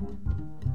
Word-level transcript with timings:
to 0.00 0.69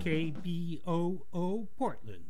KBOO 0.00 1.66
Portland. 1.76 2.24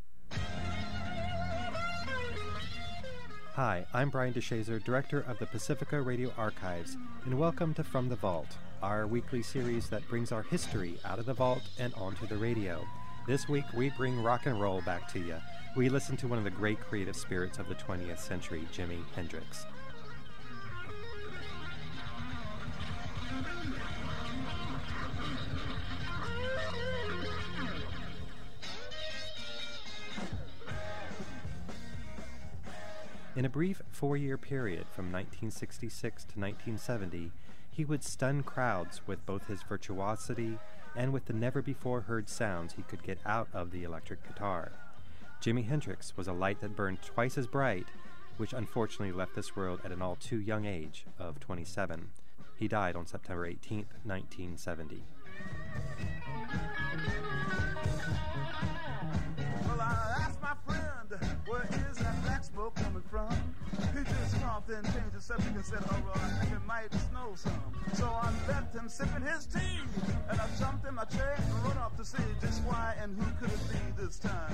Hi, 3.55 3.87
I'm 3.95 4.11
Brian 4.11 4.35
DeShazer, 4.35 4.83
Director 4.83 5.21
of 5.21 5.39
the 5.39 5.47
Pacifica 5.47 6.03
Radio 6.03 6.33
Archives, 6.37 6.97
and 7.25 7.39
welcome 7.39 7.73
to 7.75 7.85
From 7.85 8.09
the 8.09 8.17
Vault, 8.17 8.57
our 8.83 9.07
weekly 9.07 9.41
series 9.41 9.89
that 9.89 10.09
brings 10.09 10.33
our 10.33 10.43
history 10.43 10.99
out 11.05 11.21
of 11.21 11.27
the 11.27 11.35
vault 11.35 11.63
and 11.79 11.95
onto 11.95 12.27
the 12.27 12.39
radio. 12.39 12.85
This 13.29 13.49
week, 13.49 13.67
we 13.73 13.91
bring 13.91 14.21
rock 14.21 14.47
and 14.47 14.61
roll 14.61 14.81
back 14.81 15.09
to 15.13 15.21
you. 15.21 15.37
We 15.77 15.89
listen 15.89 16.17
to 16.17 16.27
one 16.27 16.39
of 16.39 16.45
the 16.45 16.51
great 16.51 16.81
creative 16.81 17.15
spirits 17.15 17.61
of 17.61 17.69
the 17.69 17.77
20th 17.77 18.19
century, 18.19 18.67
Jimi 18.73 18.99
Hendrix. 19.15 19.65
In 33.41 33.47
a 33.47 33.49
brief 33.49 33.81
four 33.91 34.19
year 34.19 34.37
period 34.37 34.85
from 34.91 35.07
1966 35.07 36.25
to 36.25 36.39
1970, 36.39 37.33
he 37.71 37.87
would 37.87 38.05
stun 38.05 38.43
crowds 38.43 39.01
with 39.07 39.25
both 39.25 39.47
his 39.47 39.63
virtuosity 39.63 40.59
and 40.95 41.11
with 41.11 41.25
the 41.25 41.33
never 41.33 41.63
before 41.63 42.03
heard 42.03 42.29
sounds 42.29 42.75
he 42.75 42.83
could 42.83 43.03
get 43.03 43.19
out 43.25 43.49
of 43.55 43.71
the 43.71 43.83
electric 43.83 44.29
guitar. 44.29 44.73
Jimi 45.41 45.67
Hendrix 45.67 46.19
was 46.19 46.29
a 46.29 46.35
light 46.35 46.61
that 46.61 46.77
burned 46.77 47.01
twice 47.01 47.39
as 47.39 47.47
bright, 47.47 47.87
which 48.37 48.53
unfortunately 48.53 49.11
left 49.11 49.35
this 49.35 49.57
world 49.57 49.81
at 49.87 49.91
an 49.91 50.03
all 50.03 50.17
too 50.17 50.39
young 50.39 50.67
age 50.67 51.07
of 51.19 51.41
27. 51.41 52.11
He 52.57 52.69
died 52.69 52.95
on 52.95 53.07
September 53.07 53.47
18, 53.47 53.87
1970. 54.05 55.03
From? 63.11 63.29
He 63.93 64.05
coughed 64.39 64.71
and 64.71 64.85
changed 64.85 65.15
the 65.15 65.21
subject 65.21 65.57
and 65.57 65.65
said, 65.65 65.83
think 65.83 66.53
it 66.53 66.67
might 66.67 66.93
snow 67.11 67.33
some. 67.35 67.61
So 67.95 68.07
I 68.07 68.31
left 68.47 68.75
him 68.75 68.89
sipping 68.89 69.23
his 69.23 69.47
tea, 69.47 69.81
and 70.31 70.41
I 70.41 70.47
jumped 70.59 70.87
in 70.87 70.95
my 70.95 71.05
chair 71.05 71.35
and 71.37 71.65
run 71.65 71.77
off 71.79 71.97
to 71.97 72.05
see 72.05 72.23
just 72.41 72.63
why 72.63 72.95
and 73.03 73.21
who 73.21 73.31
could 73.41 73.53
it 73.53 73.69
be 73.69 74.03
this 74.03 74.19
time. 74.19 74.53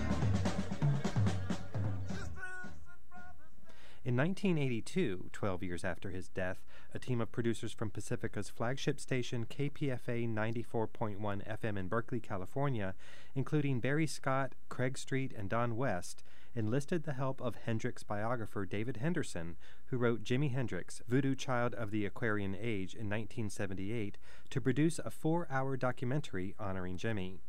In 4.07 4.17
1982, 4.17 5.31
12 5.33 5.63
years 5.65 5.85
after 5.85 6.11
his 6.11 6.29
death, 6.29 6.65
a 6.95 6.99
team 6.99 7.21
of 7.21 7.33
producers 7.33 7.73
from 7.73 7.91
Pacifica's 7.91 8.49
flagship 8.49 9.01
station 9.01 9.45
KPFA 9.45 10.33
94.1 10.33 11.19
FM 11.19 11.77
in 11.77 11.89
Berkeley, 11.89 12.21
California, 12.21 12.95
including 13.35 13.81
Barry 13.81 14.07
Scott, 14.07 14.55
Craig 14.69 14.97
Street, 14.97 15.33
and 15.37 15.51
Don 15.51 15.77
West, 15.77 16.23
enlisted 16.57 17.05
the 17.05 17.13
help 17.13 17.41
of 17.41 17.55
Hendrix 17.67 18.03
biographer 18.03 18.65
David 18.65 18.97
Henderson, 18.97 19.57
who 19.87 19.99
wrote 19.99 20.25
Jimi 20.25 20.51
Hendrix, 20.51 21.03
Voodoo 21.07 21.35
Child 21.35 21.75
of 21.75 21.91
the 21.91 22.07
Aquarian 22.07 22.55
Age 22.55 22.95
in 22.95 23.11
1978, 23.11 24.17
to 24.51 24.61
produce 24.61 24.99
a 24.99 25.11
four 25.11 25.47
hour 25.51 25.77
documentary 25.77 26.55
honoring 26.59 26.97
Jimi. 26.97 27.41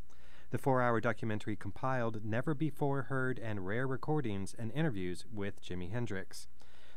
The 0.52 0.58
four 0.58 0.82
hour 0.82 1.00
documentary 1.00 1.56
compiled 1.56 2.24
never 2.24 2.54
before 2.54 3.04
heard 3.04 3.40
and 3.40 3.66
rare 3.66 3.88
recordings 3.88 4.54
and 4.58 4.72
interviews 4.74 5.26
with 5.34 5.64
Jimi 5.64 5.92
Hendrix. 5.92 6.48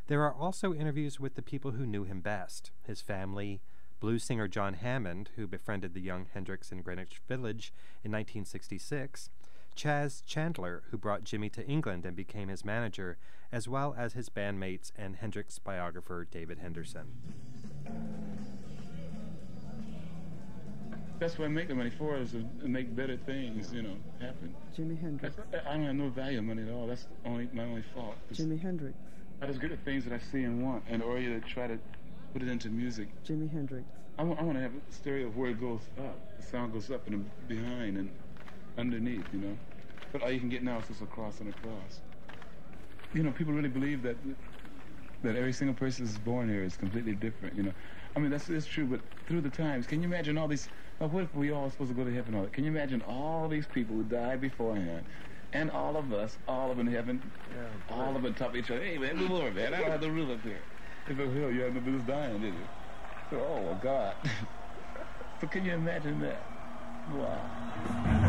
There 0.09 0.23
are 0.23 0.35
also 0.35 0.75
interviews 0.75 1.21
with 1.21 1.37
the 1.37 1.43
people 1.43 1.73
who 1.73 1.87
knew 1.87 2.05
him 2.05 2.21
best 2.21 2.73
his 2.83 3.01
family, 3.01 3.61
blues 4.01 4.25
singer 4.25 4.49
John 4.49 4.75
Hammond, 4.75 5.31
who 5.37 5.47
befriended 5.47 5.95
the 5.95 6.01
young 6.01 6.27
Hendrix 6.33 6.73
in 6.73 6.83
Greenwich 6.83 7.21
Village 7.29 7.73
in 8.03 8.11
1966, 8.11 9.31
Chas 9.75 10.23
Chandler, 10.27 10.83
who 10.91 10.99
brought 10.99 11.25
Jimmy 11.25 11.49
to 11.51 11.67
England 11.67 12.05
and 12.05 12.17
became 12.17 12.49
his 12.49 12.65
manager, 12.65 13.19
as 13.53 13.69
well 13.69 13.95
as 13.97 14.13
his 14.13 14.29
bandmates 14.29 14.93
and 14.97 15.17
Hendrix 15.17 15.59
biographer 15.59 16.27
David 16.31 16.59
Henderson. 16.59 17.13
That's 21.19 21.39
what 21.39 21.45
I 21.45 21.49
make 21.49 21.69
the 21.69 21.75
money 21.75 21.91
for, 21.91 22.17
is 22.17 22.33
to 22.33 22.67
make 22.67 22.97
better 22.97 23.17
things, 23.17 23.73
you 23.73 23.83
know, 23.83 23.97
happen. 24.21 24.55
Jimi 24.77 24.99
Hendrix. 24.99 25.37
That's, 25.51 25.67
I 25.67 25.75
don't 25.75 25.85
have 25.85 25.95
no 25.95 26.09
value 26.09 26.39
of 26.39 26.45
money 26.45 26.63
at 26.63 26.71
all. 26.71 26.87
That's 26.87 27.07
only 27.27 27.49
my 27.53 27.65
only 27.65 27.85
fault. 27.95 28.15
Jimi 28.33 28.59
Hendrix. 28.59 28.97
I 29.43 29.47
just 29.47 29.61
good 29.61 29.73
at 29.73 29.85
things 29.85 30.05
that 30.05 30.15
I 30.15 30.19
see 30.19 30.45
and 30.45 30.63
want, 30.65 30.85
and 30.89 31.03
or 31.03 31.19
either 31.19 31.41
try 31.41 31.67
to 31.67 31.79
put 32.33 32.43
it 32.43 32.49
into 32.49 32.69
music. 32.69 33.09
Jimi 33.25 33.51
Hendrix. 33.51 33.85
I 34.19 34.23
want, 34.23 34.41
I 34.41 34.43
want 34.43 34.57
to 34.57 34.63
have 34.63 34.73
a 34.73 34.93
stereo 34.95 35.29
where 35.29 35.51
it 35.51 35.61
goes 35.61 35.81
up. 35.99 36.39
The 36.39 36.43
sound 36.43 36.73
goes 36.73 36.91
up 36.91 37.07
and 37.07 37.29
behind 37.49 37.99
and 37.99 38.11
underneath, 38.81 39.33
you 39.33 39.41
know. 39.41 39.59
But 40.13 40.23
all 40.23 40.33
you 40.33 40.41
can 40.41 40.51
get 40.51 40.63
now 40.65 40.79
is 40.81 40.89
just 40.89 41.03
across 41.03 41.41
and 41.41 41.51
across. 41.51 42.03
You 43.15 43.23
know, 43.23 43.33
people 43.33 43.55
really 43.55 43.69
believe 43.71 44.03
that 44.03 44.19
that 45.23 45.37
every 45.37 45.53
single 45.53 45.75
person 45.77 46.05
that's 46.07 46.19
born 46.19 46.49
here 46.49 46.65
is 46.65 46.77
completely 46.77 47.15
different, 47.15 47.57
you 47.57 47.63
know. 47.65 47.75
I 48.17 48.21
mean, 48.21 48.31
that's, 48.31 48.47
that's 48.47 48.67
true, 48.67 48.87
but 48.87 49.03
through 49.29 49.43
the 49.43 49.51
times, 49.51 49.87
can 49.87 50.03
you 50.03 50.09
imagine 50.09 50.39
all 50.39 50.49
these, 50.49 50.71
well, 51.01 51.11
what 51.11 51.25
if 51.25 51.35
we 51.35 51.51
all 51.53 51.71
supposed 51.71 51.91
to 51.91 51.95
go 51.97 52.05
to 52.05 52.15
heaven 52.15 52.35
all 52.35 52.43
that? 52.45 52.53
Can 52.55 52.65
you 52.65 52.71
imagine 52.71 53.03
all 53.03 53.49
these 53.49 53.67
people 53.67 53.97
who 53.97 54.05
died 54.05 54.41
beforehand, 54.41 55.07
and 55.53 55.71
all 55.71 55.97
of 55.97 56.13
us, 56.13 56.39
all 56.49 56.71
of 56.71 56.79
them 56.79 56.89
in 56.89 56.95
heaven, 56.95 57.33
yeah, 57.51 57.69
all 57.89 58.17
of 58.17 58.23
them 58.23 58.35
top 58.35 58.51
of 58.51 58.57
each 58.57 58.71
other, 58.71 58.83
hey, 58.83 58.99
man, 58.99 59.17
move 59.17 59.33
over, 59.33 59.53
man, 59.53 59.75
I 59.75 59.81
don't 59.81 59.91
have 59.91 60.01
the 60.01 60.11
roof 60.13 60.31
up 60.31 60.45
here. 60.45 60.65
If 61.07 61.19
it 61.19 61.37
hell, 61.37 61.51
you 61.53 61.63
had 61.63 61.75
no 61.75 61.81
business 61.81 62.05
dying, 62.05 62.41
did 62.41 62.55
you? 62.55 62.69
So, 63.31 63.41
oh, 63.41 63.75
God. 63.77 64.17
so 65.41 65.49
can 65.49 65.65
you 65.65 65.75
imagine 65.75 66.21
that? 66.21 66.49
Wow. 67.07 68.20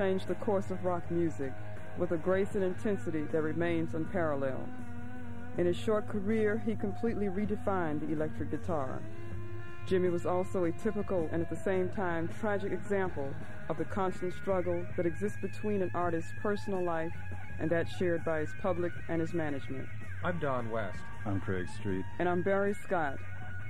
Changed 0.00 0.28
the 0.28 0.34
course 0.36 0.70
of 0.70 0.82
rock 0.82 1.02
music 1.10 1.52
with 1.98 2.12
a 2.12 2.16
grace 2.16 2.54
and 2.54 2.64
intensity 2.64 3.24
that 3.24 3.42
remains 3.42 3.92
unparalleled. 3.92 4.66
In 5.58 5.66
his 5.66 5.76
short 5.76 6.08
career, 6.08 6.62
he 6.64 6.74
completely 6.74 7.26
redefined 7.26 8.00
the 8.00 8.10
electric 8.10 8.50
guitar. 8.50 9.02
Jimi 9.86 10.10
was 10.10 10.24
also 10.24 10.64
a 10.64 10.72
typical 10.72 11.28
and 11.32 11.42
at 11.42 11.50
the 11.50 11.56
same 11.56 11.90
time 11.90 12.30
tragic 12.40 12.72
example 12.72 13.28
of 13.68 13.76
the 13.76 13.84
constant 13.84 14.32
struggle 14.32 14.86
that 14.96 15.04
exists 15.04 15.36
between 15.42 15.82
an 15.82 15.90
artist's 15.92 16.32
personal 16.40 16.82
life 16.82 17.12
and 17.58 17.68
that 17.68 17.86
shared 17.98 18.24
by 18.24 18.40
his 18.40 18.54
public 18.62 18.92
and 19.10 19.20
his 19.20 19.34
management. 19.34 19.86
I'm 20.24 20.38
Don 20.38 20.70
West. 20.70 20.96
I'm 21.26 21.42
Craig 21.42 21.68
Street. 21.78 22.06
And 22.18 22.26
I'm 22.26 22.40
Barry 22.40 22.72
Scott. 22.72 23.18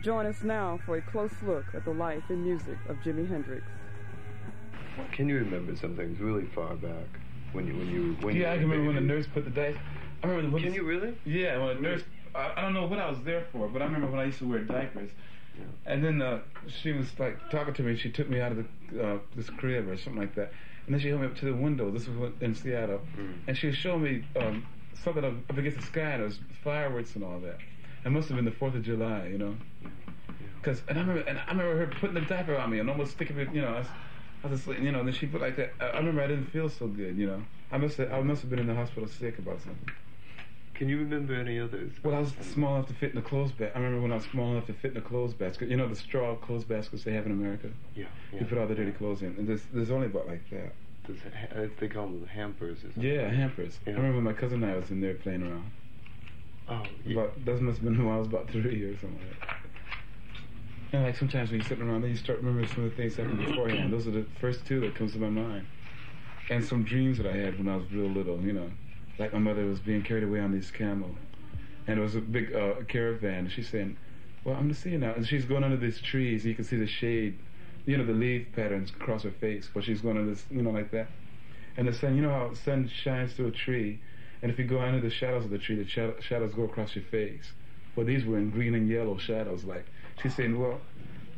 Join 0.00 0.26
us 0.26 0.44
now 0.44 0.78
for 0.86 0.96
a 0.96 1.02
close 1.02 1.34
look 1.44 1.64
at 1.74 1.84
the 1.84 1.90
life 1.90 2.22
and 2.28 2.44
music 2.44 2.78
of 2.88 2.98
Jimi 2.98 3.28
Hendrix. 3.28 3.66
Can 5.12 5.28
you 5.28 5.36
remember 5.36 5.76
some 5.76 5.96
things 5.96 6.20
really 6.20 6.44
far 6.46 6.74
back 6.74 7.06
when 7.52 7.66
you 7.66 7.74
when 7.74 7.88
you 7.88 8.16
when 8.20 8.36
yeah, 8.36 8.40
you 8.40 8.46
I 8.46 8.58
can 8.58 8.70
remember 8.70 8.92
when 8.92 8.94
the 8.96 9.14
nurse 9.14 9.26
put 9.26 9.44
the 9.44 9.50
dice. 9.50 9.76
I 10.22 10.26
remember 10.26 10.54
when 10.54 10.62
Can 10.62 10.74
you 10.74 10.84
really? 10.84 11.14
Yeah, 11.24 11.58
when 11.58 11.76
the 11.76 11.82
nurse. 11.82 12.02
I, 12.34 12.52
I 12.56 12.60
don't 12.60 12.74
know 12.74 12.86
what 12.86 12.98
I 12.98 13.08
was 13.08 13.20
there 13.22 13.44
for, 13.52 13.68
but 13.68 13.82
I 13.82 13.86
remember 13.86 14.08
when 14.08 14.20
I 14.20 14.24
used 14.24 14.38
to 14.38 14.48
wear 14.48 14.60
diapers. 14.60 15.10
And 15.84 16.04
then 16.04 16.22
uh, 16.22 16.40
she 16.68 16.92
was 16.92 17.06
like 17.18 17.50
talking 17.50 17.74
to 17.74 17.82
me. 17.82 17.96
She 17.96 18.10
took 18.10 18.28
me 18.28 18.40
out 18.40 18.52
of 18.52 18.66
the, 18.92 19.04
uh, 19.04 19.18
this 19.34 19.50
crib 19.50 19.88
or 19.88 19.96
something 19.96 20.20
like 20.20 20.34
that. 20.36 20.52
And 20.86 20.94
then 20.94 21.00
she 21.00 21.08
held 21.08 21.20
me 21.20 21.26
up 21.26 21.36
to 21.36 21.44
the 21.44 21.54
window. 21.54 21.90
This 21.90 22.06
was 22.06 22.32
in 22.40 22.54
Seattle. 22.54 23.00
Mm. 23.18 23.34
And 23.48 23.58
she 23.58 23.66
was 23.66 23.76
showing 23.76 24.02
me 24.02 24.24
um, 24.36 24.64
something 25.02 25.24
up, 25.24 25.34
up 25.50 25.58
against 25.58 25.78
the 25.78 25.84
sky. 25.84 26.12
And 26.12 26.22
it 26.22 26.26
was 26.26 26.38
fireworks 26.62 27.14
and 27.14 27.24
all 27.24 27.40
that. 27.40 27.58
It 28.04 28.10
must 28.10 28.28
have 28.28 28.36
been 28.36 28.44
the 28.44 28.52
Fourth 28.52 28.74
of 28.74 28.82
July, 28.82 29.26
you 29.26 29.38
know. 29.38 29.56
Cause 30.62 30.82
and 30.88 30.98
I 30.98 31.00
remember 31.00 31.22
and 31.22 31.38
I 31.38 31.50
remember 31.50 31.76
her 31.78 31.86
putting 32.00 32.14
the 32.14 32.20
diaper 32.20 32.56
on 32.56 32.70
me 32.70 32.78
and 32.78 32.90
almost 32.90 33.12
sticking 33.12 33.38
it, 33.38 33.52
you 33.52 33.62
know. 33.62 33.68
I 33.68 33.78
was, 33.78 33.86
I 34.42 34.48
was 34.48 34.60
asleep, 34.60 34.80
you 34.80 34.92
know. 34.92 35.00
And 35.00 35.08
then 35.08 35.14
she 35.14 35.26
put 35.26 35.40
like 35.40 35.56
that. 35.56 35.72
I, 35.80 35.86
I 35.86 35.96
remember 35.98 36.22
I 36.22 36.26
didn't 36.26 36.46
feel 36.46 36.68
so 36.68 36.86
good, 36.86 37.16
you 37.16 37.26
know. 37.26 37.42
I 37.70 37.78
must 37.78 37.96
have, 37.98 38.12
I 38.12 38.20
must 38.20 38.40
have 38.42 38.50
been 38.50 38.58
in 38.58 38.66
the 38.66 38.74
hospital 38.74 39.08
sick 39.08 39.38
about 39.38 39.60
something. 39.60 39.92
Can 40.74 40.88
you 40.88 40.98
remember 40.98 41.34
any 41.34 41.60
others? 41.60 41.92
Well, 42.02 42.14
I 42.14 42.20
was 42.20 42.32
small 42.40 42.76
enough 42.76 42.88
to 42.88 42.94
fit 42.94 43.10
in 43.10 43.16
the 43.16 43.22
clothes 43.22 43.52
basket. 43.52 43.72
I 43.74 43.78
remember 43.80 44.00
when 44.00 44.12
I 44.12 44.14
was 44.14 44.24
small 44.24 44.52
enough 44.52 44.66
to 44.66 44.72
fit 44.72 44.92
in 44.92 44.94
the 44.94 45.02
clothes 45.02 45.34
basket. 45.34 45.68
You 45.68 45.76
know 45.76 45.86
the 45.86 45.94
straw 45.94 46.36
clothes 46.36 46.64
baskets 46.64 47.04
they 47.04 47.12
have 47.12 47.26
in 47.26 47.32
America. 47.32 47.68
Yeah, 47.94 48.06
yeah. 48.32 48.40
You 48.40 48.46
put 48.46 48.56
all 48.56 48.66
the 48.66 48.74
dirty 48.74 48.92
clothes 48.92 49.20
in, 49.20 49.34
and 49.36 49.46
there's 49.46 49.62
there's 49.74 49.90
only 49.90 50.06
about 50.06 50.26
like 50.26 50.48
that. 50.50 50.72
Does, 51.06 51.16
they 51.78 51.88
call 51.88 52.06
them 52.06 52.26
hampers 52.26 52.78
or 52.78 52.92
something. 52.92 53.02
Yeah, 53.02 53.28
hampers. 53.28 53.78
Yeah. 53.86 53.92
I 53.92 53.96
remember 53.96 54.22
my 54.22 54.32
cousin 54.32 54.62
and 54.62 54.72
I 54.72 54.76
was 54.76 54.90
in 54.90 55.02
there 55.02 55.14
playing 55.14 55.42
around. 55.42 55.70
Oh, 56.68 56.86
yeah. 57.04 57.12
About 57.12 57.44
that 57.44 57.60
must 57.60 57.78
have 57.78 57.84
been 57.84 58.04
when 58.04 58.14
I 58.14 58.18
was 58.18 58.28
about 58.28 58.48
three 58.50 58.82
or 58.84 58.98
something 58.98 59.18
like 59.18 59.40
that. 59.40 59.56
And 60.92 61.04
like 61.04 61.16
sometimes 61.16 61.50
when 61.50 61.60
you're 61.60 61.68
sitting 61.68 61.88
around, 61.88 62.02
then 62.02 62.10
you 62.10 62.16
start 62.16 62.38
remembering 62.38 62.66
some 62.66 62.84
of 62.84 62.90
the 62.90 62.96
things 62.96 63.14
that 63.16 63.22
happened 63.22 63.46
beforehand. 63.46 63.92
Those 63.92 64.08
are 64.08 64.12
the 64.12 64.26
first 64.40 64.66
two 64.66 64.80
that 64.80 64.94
comes 64.96 65.12
to 65.12 65.18
my 65.18 65.28
mind. 65.28 65.66
And 66.48 66.64
some 66.64 66.82
dreams 66.82 67.18
that 67.18 67.26
I 67.26 67.32
had 67.32 67.58
when 67.58 67.68
I 67.68 67.76
was 67.76 67.92
real 67.92 68.10
little, 68.10 68.40
you 68.40 68.52
know. 68.52 68.70
Like 69.18 69.32
my 69.32 69.38
mother 69.38 69.64
was 69.66 69.78
being 69.78 70.02
carried 70.02 70.24
away 70.24 70.40
on 70.40 70.50
this 70.50 70.70
camel. 70.70 71.14
And 71.86 71.98
it 71.98 72.02
was 72.02 72.16
a 72.16 72.20
big 72.20 72.52
uh, 72.54 72.82
caravan. 72.88 73.38
And 73.44 73.52
she's 73.52 73.68
saying, 73.68 73.96
well, 74.42 74.56
I'm 74.56 74.68
to 74.68 74.74
see 74.74 74.90
you 74.90 74.98
now. 74.98 75.14
And 75.14 75.26
she's 75.26 75.44
going 75.44 75.62
under 75.62 75.76
these 75.76 76.00
trees. 76.00 76.44
You 76.44 76.54
can 76.56 76.64
see 76.64 76.76
the 76.76 76.88
shade, 76.88 77.38
you 77.86 77.96
know, 77.96 78.04
the 78.04 78.12
leaf 78.12 78.48
patterns 78.52 78.90
across 78.90 79.22
her 79.22 79.30
face. 79.30 79.70
But 79.72 79.84
she's 79.84 80.00
going 80.00 80.16
under 80.16 80.30
this, 80.30 80.44
you 80.50 80.62
know, 80.62 80.70
like 80.70 80.90
that. 80.90 81.10
And 81.76 81.86
the 81.86 81.92
sun, 81.92 82.16
you 82.16 82.22
know 82.22 82.30
how 82.30 82.48
the 82.48 82.56
sun 82.56 82.88
shines 82.88 83.34
through 83.34 83.48
a 83.48 83.52
tree. 83.52 84.00
And 84.42 84.50
if 84.50 84.58
you 84.58 84.64
go 84.64 84.80
under 84.80 85.00
the 85.00 85.10
shadows 85.10 85.44
of 85.44 85.50
the 85.50 85.58
tree, 85.58 85.76
the 85.76 85.86
shadows 86.20 86.52
go 86.52 86.64
across 86.64 86.96
your 86.96 87.04
face. 87.04 87.52
Well, 87.94 88.06
these 88.06 88.24
were 88.24 88.38
in 88.38 88.50
green 88.50 88.74
and 88.74 88.88
yellow 88.88 89.18
shadows. 89.18 89.64
Like, 89.64 89.86
she's 90.22 90.34
saying, 90.34 90.58
well, 90.58 90.80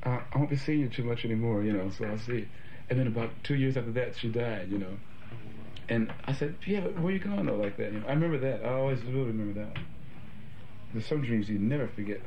uh, 0.05 0.21
I 0.33 0.39
won't 0.39 0.51
be 0.51 0.57
seeing 0.57 0.81
you 0.81 0.89
too 0.89 1.05
much 1.05 1.25
anymore, 1.25 1.63
you 1.63 1.73
know, 1.73 1.91
so 1.91 2.05
I'll 2.05 2.19
see. 2.19 2.49
And 2.91 2.99
then 2.99 3.07
about 3.07 3.31
two 3.45 3.55
years 3.55 3.77
after 3.77 3.93
that, 3.93 4.17
she 4.17 4.29
died, 4.29 4.71
you 4.71 4.79
know. 4.79 4.99
And 5.89 6.13
I 6.25 6.33
said, 6.33 6.57
yeah, 6.67 6.81
but 6.81 7.01
where 7.01 7.13
you 7.13 7.19
going 7.19 7.47
though, 7.47 7.57
like 7.57 7.77
that? 7.77 7.93
You 7.93 8.01
know, 8.01 8.07
I 8.07 8.13
remember 8.13 8.39
that. 8.39 8.65
I 8.65 8.73
always 8.75 9.03
will 9.05 9.27
remember 9.27 9.65
that. 9.65 9.77
There's 10.93 11.07
some 11.07 11.23
dreams 11.23 11.49
you 11.49 11.59
never 11.59 11.89
forget. 11.89 12.21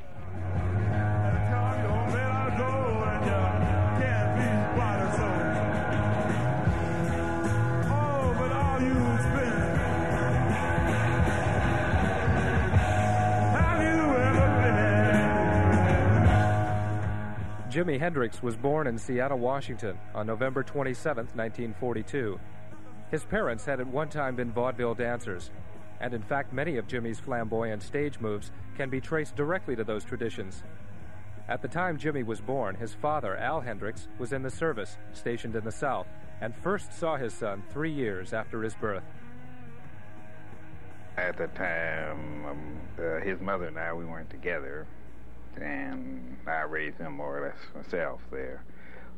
Jimi 17.76 18.00
Hendrix 18.00 18.42
was 18.42 18.56
born 18.56 18.88
in 18.88 18.98
Seattle, 18.98 19.38
Washington 19.38 20.00
on 20.14 20.26
November 20.26 20.64
27, 20.64 21.26
1942. 21.34 22.40
His 23.12 23.26
parents 23.26 23.66
had 23.66 23.82
at 23.82 23.88
one 23.88 24.08
time 24.08 24.38
been 24.38 24.54
vaudeville 24.54 24.94
dancers, 24.94 25.52
and 26.00 26.14
in 26.14 26.22
fact, 26.22 26.54
many 26.54 26.78
of 26.78 26.88
Jimmy's 26.88 27.20
flamboyant 27.20 27.84
stage 27.84 28.18
moves 28.22 28.54
can 28.78 28.90
be 28.90 29.02
traced 29.02 29.36
directly 29.36 29.76
to 29.76 29.84
those 29.84 30.06
traditions. 30.06 30.64
At 31.50 31.62
the 31.62 31.68
time 31.68 31.98
Jimmy 31.98 32.24
was 32.24 32.40
born, 32.40 32.76
his 32.76 32.94
father, 32.94 33.36
Al 33.36 33.60
Hendrix, 33.60 34.08
was 34.20 34.32
in 34.32 34.42
the 34.42 34.50
service, 34.50 34.96
stationed 35.12 35.58
in 35.58 35.66
the 35.66 35.70
South, 35.70 36.08
and 36.40 36.56
first 36.56 36.94
saw 36.94 37.18
his 37.18 37.34
son 37.34 37.62
three 37.74 37.92
years 37.92 38.32
after 38.32 38.64
his 38.64 38.76
birth. 38.76 39.04
At 41.18 41.36
the 41.36 41.48
time, 41.48 42.46
um, 42.46 42.80
uh, 42.98 43.20
his 43.20 43.42
mother 43.42 43.66
and 43.66 43.78
I, 43.78 43.92
we 43.92 44.06
weren't 44.06 44.30
together, 44.30 44.88
and 45.62 46.38
I 46.48 46.62
raised 46.62 46.98
him 46.98 47.14
more 47.14 47.40
or 47.40 47.48
less 47.48 47.86
myself 47.86 48.22
there, 48.32 48.64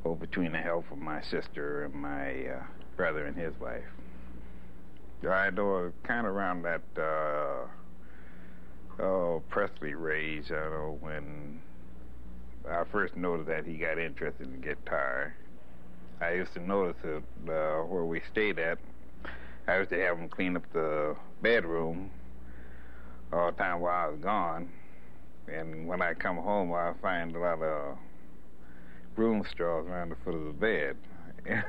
oh, 0.05 0.15
between 0.15 0.51
the 0.51 0.59
help 0.59 0.91
of 0.91 0.97
my 0.97 1.21
sister 1.21 1.85
and 1.85 1.93
my 1.93 2.47
uh, 2.47 2.63
brother 2.95 3.25
and 3.25 3.35
his 3.37 3.53
wife. 3.59 3.83
I 5.27 5.49
know 5.49 5.91
kind 6.03 6.27
of 6.27 6.33
around 6.33 6.61
that 6.63 6.81
uh, 6.97 7.67
oh 9.01 9.43
Presley 9.49 9.95
range. 9.95 10.51
I 10.51 10.69
know 10.69 10.97
when 11.01 11.61
I 12.69 12.83
first 12.91 13.15
noticed 13.15 13.47
that 13.47 13.65
he 13.65 13.77
got 13.77 13.97
interested 13.97 14.47
in 14.47 14.61
guitar. 14.61 15.35
I 16.21 16.33
used 16.33 16.53
to 16.53 16.59
notice 16.59 16.97
it 17.03 17.23
uh, 17.49 17.83
where 17.83 18.05
we 18.05 18.21
stayed 18.31 18.59
at. 18.59 18.77
I 19.67 19.79
used 19.79 19.89
to 19.89 19.99
have 19.99 20.17
him 20.17 20.29
clean 20.29 20.55
up 20.55 20.63
the 20.73 21.15
bedroom 21.41 22.11
all 23.33 23.51
the 23.51 23.57
time 23.57 23.81
while 23.81 24.07
I 24.07 24.09
was 24.09 24.19
gone. 24.19 24.69
And 25.47 25.87
when 25.87 26.01
I 26.01 26.13
come 26.13 26.37
home, 26.37 26.73
I 26.73 26.93
find 27.01 27.35
a 27.35 27.39
lot 27.39 27.61
of 27.61 27.97
broom 29.15 29.43
straws 29.49 29.87
around 29.87 30.09
the 30.09 30.15
foot 30.23 30.35
of 30.35 30.45
the 30.45 30.51
bed. 30.51 30.97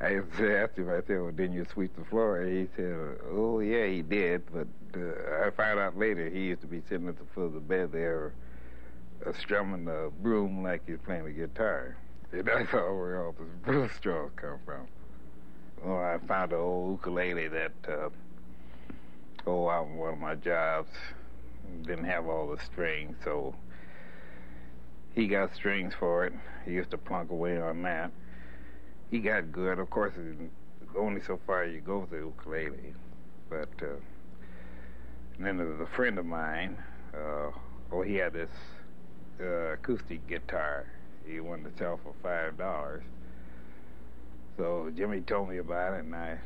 I 0.00 0.14
asked 0.14 0.78
him, 0.78 0.88
I 0.90 1.00
said, 1.06 1.20
well, 1.20 1.32
didn't 1.32 1.54
you 1.54 1.66
sweep 1.72 1.96
the 1.96 2.04
floor? 2.04 2.42
He 2.42 2.68
said, 2.76 2.94
oh, 3.32 3.58
yeah, 3.60 3.86
he 3.86 4.02
did. 4.02 4.42
But 4.52 4.68
uh, 4.94 5.46
I 5.46 5.50
found 5.50 5.80
out 5.80 5.98
later 5.98 6.28
he 6.28 6.40
used 6.42 6.60
to 6.60 6.68
be 6.68 6.82
sitting 6.88 7.08
at 7.08 7.18
the 7.18 7.24
foot 7.34 7.46
of 7.46 7.54
the 7.54 7.60
bed 7.60 7.90
there 7.90 8.32
uh, 9.26 9.32
strumming 9.40 9.84
the 9.84 10.12
broom 10.22 10.62
like 10.62 10.82
he's 10.86 10.98
playing 11.04 11.24
the 11.24 11.32
guitar. 11.32 11.96
And 12.30 12.44
that's 12.44 12.72
where 12.72 13.24
all 13.24 13.32
the 13.32 13.44
broom 13.64 13.90
straws 13.96 14.30
come 14.36 14.58
from. 14.64 14.86
Well, 15.82 15.98
I 15.98 16.18
found 16.26 16.52
an 16.52 16.58
old 16.58 16.98
ukulele 16.98 17.48
that, 17.48 17.72
uh, 17.88 18.08
oh, 19.46 19.68
out 19.68 19.86
on 19.86 19.96
one 19.96 20.12
of 20.14 20.18
my 20.18 20.34
jobs, 20.34 20.90
didn't 21.86 22.04
have 22.04 22.26
all 22.26 22.48
the 22.48 22.62
strings, 22.64 23.16
so 23.24 23.54
he 25.14 25.26
got 25.26 25.54
strings 25.54 25.94
for 25.98 26.26
it. 26.26 26.32
He 26.64 26.72
used 26.72 26.90
to 26.90 26.98
plunk 26.98 27.30
away 27.30 27.60
on 27.60 27.82
that. 27.82 28.10
He 29.10 29.20
got 29.20 29.52
good. 29.52 29.78
Of 29.78 29.90
course, 29.90 30.14
only 30.96 31.20
so 31.26 31.40
far 31.46 31.64
you 31.64 31.80
go 31.80 32.00
with 32.00 32.10
the 32.10 32.18
ukulele. 32.18 32.94
But 33.48 33.68
uh, 33.82 33.96
then 35.38 35.56
there 35.56 35.66
was 35.66 35.80
a 35.80 35.96
friend 35.96 36.18
of 36.18 36.26
mine. 36.26 36.76
Uh, 37.14 37.50
oh, 37.90 38.02
he 38.02 38.16
had 38.16 38.34
this 38.34 38.50
uh, 39.40 39.72
acoustic 39.72 40.26
guitar. 40.28 40.86
He 41.26 41.40
wanted 41.40 41.72
to 41.72 41.78
sell 41.78 41.98
for 42.02 42.14
five 42.22 42.58
dollars. 42.58 43.02
So 44.56 44.90
Jimmy 44.96 45.20
told 45.20 45.48
me 45.48 45.58
about 45.58 45.94
it, 45.94 46.04
and 46.04 46.14
I 46.14 46.38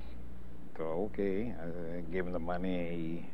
thought, 0.76 1.11
okay, 1.12 1.52
I 1.59 2.00
gave 2.12 2.26
him 2.26 2.33
the 2.33 2.38
money. 2.38 3.31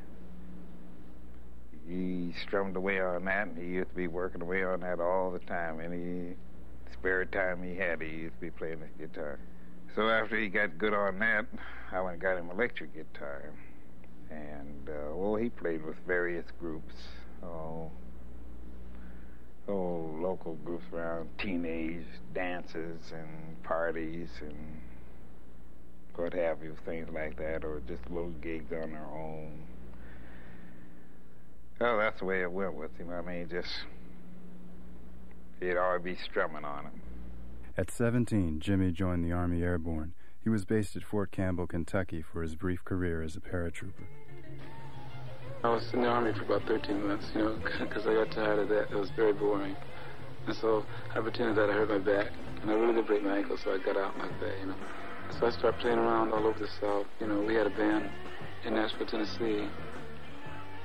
He 1.89 2.35
strummed 2.47 2.77
away 2.77 3.01
on 3.01 3.25
that. 3.25 3.49
And 3.49 3.59
he 3.59 3.75
used 3.75 3.91
to 3.91 3.97
be 3.97 4.09
working 4.09 4.43
away 4.43 4.63
on 4.63 4.81
that 4.81 5.01
all 5.01 5.31
the 5.31 5.39
time. 5.41 5.81
Any 5.81 6.35
spare 6.93 7.25
time 7.25 7.63
he 7.63 7.77
had, 7.77 8.03
he 8.03 8.09
used 8.09 8.35
to 8.35 8.41
be 8.41 8.51
playing 8.51 8.81
the 8.81 9.07
guitar. 9.07 9.39
So 9.95 10.09
after 10.09 10.37
he 10.37 10.49
got 10.49 10.77
good 10.77 10.93
on 10.93 11.19
that, 11.21 11.47
I 11.91 12.01
went 12.01 12.15
and 12.15 12.23
got 12.23 12.37
him 12.37 12.51
electric 12.51 12.95
guitar. 12.95 13.51
And, 14.31 14.89
uh, 14.89 15.15
well, 15.15 15.37
he 15.37 15.49
played 15.49 15.85
with 15.85 15.97
various 16.07 16.45
groups. 16.61 16.95
Oh, 17.43 17.91
oh, 19.69 20.11
local 20.21 20.55
groups 20.57 20.85
around 20.93 21.31
teenage 21.39 22.05
dances 22.35 23.13
and 23.13 23.63
parties 23.63 24.29
and 24.41 24.81
what 26.15 26.33
have 26.33 26.63
you, 26.63 26.77
things 26.85 27.09
like 27.15 27.39
that, 27.39 27.65
or 27.65 27.81
just 27.87 28.03
little 28.11 28.33
gigs 28.43 28.73
on 28.73 28.91
their 28.91 29.07
own. 29.07 29.63
Oh, 31.81 31.97
that's 31.97 32.19
the 32.19 32.25
way 32.25 32.43
it 32.43 32.51
went 32.51 32.75
with 32.75 32.97
him. 32.97 33.11
I 33.11 33.21
mean, 33.23 33.49
just 33.49 33.69
he'd 35.61 35.77
always 35.77 36.03
be 36.03 36.17
strumming 36.17 36.65
on 36.65 36.85
him. 36.85 37.01
At 37.77 37.91
17, 37.91 38.59
Jimmy 38.59 38.91
joined 38.91 39.25
the 39.25 39.33
Army 39.33 39.63
Airborne. 39.63 40.13
He 40.43 40.49
was 40.49 40.65
based 40.65 40.97
at 40.97 41.05
Fort 41.05 41.31
Campbell, 41.31 41.67
Kentucky 41.67 42.23
for 42.23 42.43
his 42.43 42.57
brief 42.57 42.85
career 42.85 43.23
as 43.23 43.37
a 43.37 43.41
paratrooper. 43.41 44.07
I 45.63 45.69
was 45.71 45.93
in 45.93 46.03
the 46.03 46.09
Army 46.09 46.33
for 46.33 46.45
about 46.45 46.67
13 46.67 47.07
months, 47.07 47.27
you 47.35 47.43
know, 47.43 47.59
because 47.81 48.07
I 48.07 48.15
got 48.15 48.33
tired 48.33 48.59
of 48.61 48.69
that. 48.69 48.91
It 48.91 48.97
was 48.97 49.11
very 49.11 49.33
boring. 49.33 49.77
And 50.47 50.57
so 50.57 50.85
I 51.15 51.21
pretended 51.21 51.57
that 51.57 51.69
I 51.71 51.75
hurt 51.75 51.91
my 51.91 51.99
back, 51.99 52.33
and 52.63 52.71
I 52.71 52.75
really 52.75 52.95
did 52.95 53.07
break 53.07 53.23
my 53.23 53.39
ankle, 53.39 53.57
so 53.63 53.73
I 53.73 53.79
got 53.79 53.97
out 53.97 54.19
like 54.19 54.41
that, 54.41 54.59
you 54.61 54.67
know. 54.67 54.77
So 55.39 55.47
I 55.47 55.51
started 55.51 55.79
playing 55.81 55.99
around 55.99 56.33
all 56.33 56.47
over 56.47 56.59
the 56.59 56.69
South. 56.81 57.07
You 57.21 57.27
know, 57.27 57.41
we 57.41 57.55
had 57.55 57.67
a 57.67 57.71
band 57.71 58.09
in 58.65 58.75
Nashville, 58.75 59.07
Tennessee, 59.07 59.69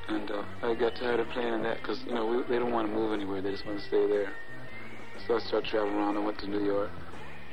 and 0.07 0.31
uh, 0.31 0.43
I 0.61 0.75
got 0.75 0.95
tired 0.95 1.19
of 1.19 1.29
playing 1.29 1.53
in 1.53 1.63
that 1.63 1.77
because, 1.81 2.01
you 2.05 2.13
know, 2.13 2.25
we, 2.25 2.43
they 2.49 2.59
don't 2.59 2.71
want 2.71 2.87
to 2.87 2.93
move 2.93 3.13
anywhere. 3.13 3.41
They 3.41 3.51
just 3.51 3.65
want 3.65 3.79
to 3.79 3.85
stay 3.85 4.07
there. 4.07 4.33
So 5.27 5.35
I 5.35 5.39
started 5.39 5.69
traveling 5.69 5.95
around. 5.95 6.17
I 6.17 6.19
went 6.19 6.39
to 6.39 6.47
New 6.47 6.63
York 6.63 6.91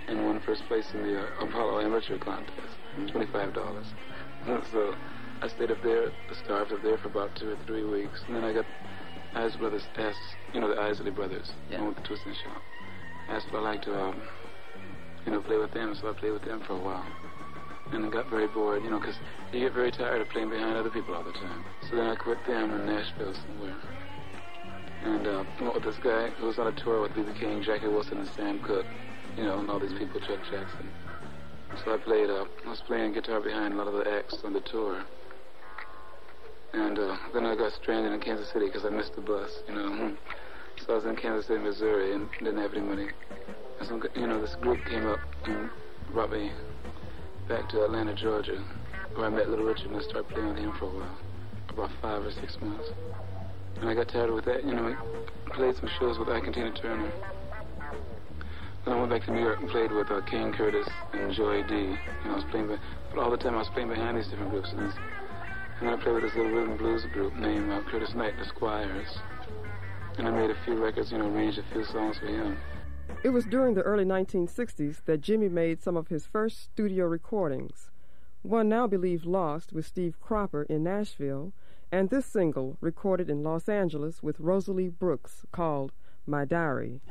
and 0.09 0.25
won 0.25 0.41
first 0.41 0.65
place 0.67 0.87
in 0.93 1.03
the 1.03 1.21
uh, 1.21 1.45
Apollo 1.47 1.81
Amateur 1.81 2.19
Contest, 2.19 2.77
$25. 2.99 3.85
so 4.73 4.95
I 5.43 5.49
stayed 5.49 5.71
up 5.71 5.83
there, 5.83 6.11
starved 6.45 6.73
up 6.73 6.83
there 6.83 6.99
for 6.99 7.09
about 7.09 7.37
two 7.37 7.51
or 7.51 7.57
three 7.67 7.85
weeks, 7.85 8.21
and 8.27 8.37
then 8.37 8.45
I 8.45 8.53
got 8.53 8.67
Isley 9.35 9.59
Brothers 9.59 9.83
asked, 9.97 10.19
you 10.53 10.61
know, 10.61 10.69
the 10.69 10.81
Isley 10.81 11.11
Brothers, 11.11 11.53
yeah. 11.71 11.87
with 11.87 11.97
the 11.97 12.03
Twist 12.03 12.23
and 12.27 12.35
Shout, 12.35 12.63
asked 13.29 13.47
if 13.49 13.55
I 13.55 13.61
like 13.61 13.83
to, 13.83 13.95
um, 13.95 14.21
you 15.25 15.33
know, 15.33 15.41
play 15.41 15.57
with 15.57 15.73
them, 15.73 15.95
so 15.95 16.11
I 16.11 16.13
played 16.13 16.33
with 16.33 16.45
them 16.45 16.63
for 16.67 16.75
a 16.75 16.81
while. 16.81 17.07
And 17.93 18.07
I 18.07 18.11
got 18.11 18.31
very 18.31 18.47
bored, 18.47 18.85
you 18.85 18.91
know, 18.91 19.01
because 19.01 19.17
you 19.53 19.61
get 19.61 19.75
very 19.75 19.91
tired 19.91 20.21
of 20.21 20.29
playing 20.29 20.51
behind 20.51 20.77
other 20.77 20.91
people 20.91 21.15
all 21.15 21.25
the 21.25 21.33
time. 21.33 21.65
So 21.89 21.97
then 21.97 22.07
I 22.07 22.15
quit 22.15 22.39
them 22.47 22.71
in 22.71 22.87
Nashville 22.87 23.35
somewhere. 23.35 23.77
And 25.05 25.27
uh, 25.27 25.45
went 25.61 25.75
with 25.75 25.85
this 25.85 25.97
guy 26.05 26.31
who 26.39 26.47
was 26.47 26.59
on 26.59 26.69
a 26.69 26.85
tour 26.85 27.01
with 27.01 27.15
B.B. 27.15 27.33
King, 27.41 27.63
Jackie 27.63 27.89
Wilson, 27.89 28.19
and 28.19 28.29
Sam 28.37 28.61
Cooke, 28.63 28.87
you 29.37 29.45
know, 29.45 29.59
and 29.59 29.71
all 29.71 29.81
these 29.81 29.93
people, 29.99 30.21
Chuck 30.21 30.39
Jackson. 30.51 30.89
So 31.85 31.95
I 31.95 31.99
played, 31.99 32.29
uh, 32.29 32.45
I 32.67 32.69
was 32.69 32.83
playing 32.87 33.15
guitar 33.15 33.41
behind 33.41 33.75
a 33.75 33.77
lot 33.77 33.89
of 33.89 33.95
the 33.95 34.11
acts 34.11 34.37
on 34.45 34.53
the 34.53 34.61
tour. 34.61 35.03
And 36.73 36.99
uh, 36.99 37.17
then 37.33 37.45
I 37.45 37.57
got 37.57 37.73
stranded 37.73 38.13
in 38.13 38.21
Kansas 38.21 38.49
City 38.53 38.67
because 38.67 38.85
I 38.85 38.91
missed 38.91 39.15
the 39.17 39.23
bus, 39.23 39.51
you 39.69 39.75
know. 39.75 40.17
So 40.87 40.95
I 40.95 40.97
was 40.97 41.05
in 41.05 41.15
Kansas 41.15 41.47
City, 41.47 41.61
Missouri, 41.61 42.15
and 42.15 42.27
didn't 42.39 42.57
have 42.57 42.73
any 42.73 42.81
money. 42.81 43.09
And 43.81 43.87
so, 43.87 44.01
you 44.15 44.27
know, 44.27 44.41
this 44.41 44.55
group 44.63 44.83
came 44.87 45.07
up 45.07 45.21
and 45.45 45.69
brought 46.11 46.33
me 46.33 46.51
back 47.51 47.69
to 47.69 47.83
Atlanta, 47.83 48.15
Georgia, 48.15 48.63
where 49.17 49.27
I 49.27 49.29
met 49.29 49.51
Little 49.51 49.65
Richard 49.65 49.91
and 49.91 49.97
I 49.97 50.03
started 50.03 50.29
playing 50.29 50.51
with 50.51 50.59
him 50.59 50.73
for 50.79 50.85
a 50.85 50.95
while, 50.95 51.19
about 51.71 51.91
five 52.01 52.23
or 52.23 52.31
six 52.31 52.57
months. 52.63 52.87
And 53.81 53.89
I 53.91 53.95
got 53.95 54.07
tired 54.07 54.31
with 54.31 54.45
that, 54.45 54.65
you 54.65 54.73
know, 54.73 54.95
I 54.95 55.57
played 55.57 55.75
some 55.75 55.91
shows 55.99 56.17
with 56.17 56.29
Ike 56.29 56.45
and 56.45 56.55
Tina 56.55 56.71
Turner. 56.81 57.11
Then 58.85 58.95
I 58.95 59.01
went 59.01 59.11
back 59.11 59.25
to 59.27 59.33
New 59.35 59.43
York 59.43 59.59
and 59.59 59.69
played 59.69 59.91
with 59.91 60.13
uh, 60.13 60.21
King 60.31 60.53
Curtis 60.53 60.87
and 61.13 61.35
Joey 61.35 61.65
Dee 61.65 61.75
You 61.75 61.99
know, 62.25 62.31
I 62.31 62.35
was 62.37 62.45
playing, 62.53 62.69
but 62.69 63.19
all 63.19 63.33
the 63.33 63.37
time 63.37 63.55
I 63.55 63.59
was 63.59 63.71
playing 63.75 63.89
behind 63.89 64.17
these 64.17 64.29
different 64.29 64.53
groups. 64.53 64.71
And 64.71 64.93
and 65.81 65.91
I 65.91 65.97
played 65.97 66.15
with 66.15 66.23
this 66.23 66.37
little 66.37 66.53
rhythm 66.53 66.77
blues 66.77 67.05
group 67.13 67.35
named 67.35 67.73
uh, 67.73 67.83
Curtis 67.91 68.15
Knight 68.15 68.35
the 68.39 68.45
Squires. 68.45 69.19
And 70.19 70.29
I 70.29 70.31
made 70.31 70.51
a 70.51 70.65
few 70.65 70.79
records, 70.79 71.11
you 71.11 71.19
know, 71.19 71.27
arranged 71.27 71.59
a 71.59 71.65
few 71.73 71.85
songs 71.87 72.17
for 72.19 72.27
him. 72.27 72.57
It 73.23 73.31
was 73.31 73.45
during 73.45 73.75
the 73.75 73.83
early 73.83 74.05
1960s 74.05 75.05
that 75.05 75.21
Jimmy 75.21 75.49
made 75.49 75.83
some 75.83 75.97
of 75.97 76.09
his 76.09 76.27
first 76.27 76.63
studio 76.63 77.07
recordings. 77.07 77.91
One 78.43 78.69
now 78.69 78.87
believed 78.87 79.27
lost 79.27 79.73
with 79.73 79.87
Steve 79.87 80.19
Cropper 80.21 80.63
in 80.63 80.83
Nashville, 80.83 81.53
and 81.93 82.09
this 82.09 82.25
single 82.25 82.79
recorded 82.81 83.29
in 83.29 83.43
Los 83.43 83.69
Angeles 83.69 84.23
with 84.23 84.41
Rosalie 84.41 84.89
Brooks 84.89 85.45
called 85.53 85.93
My 86.27 86.45
Diary. 86.45 87.03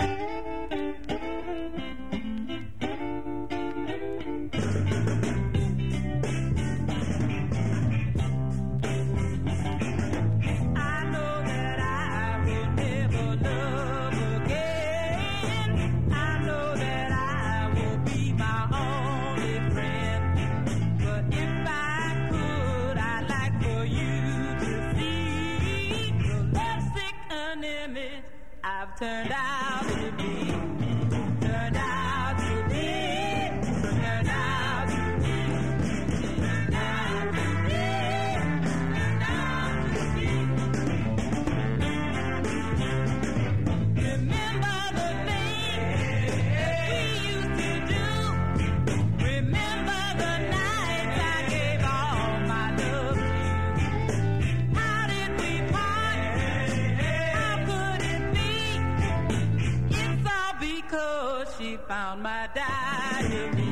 Turned 28.99 29.31
out 29.31 29.83
to 29.83 30.11
be. 30.17 30.48
Found 61.88 62.24
my 62.24 62.50
diary. 62.53 63.68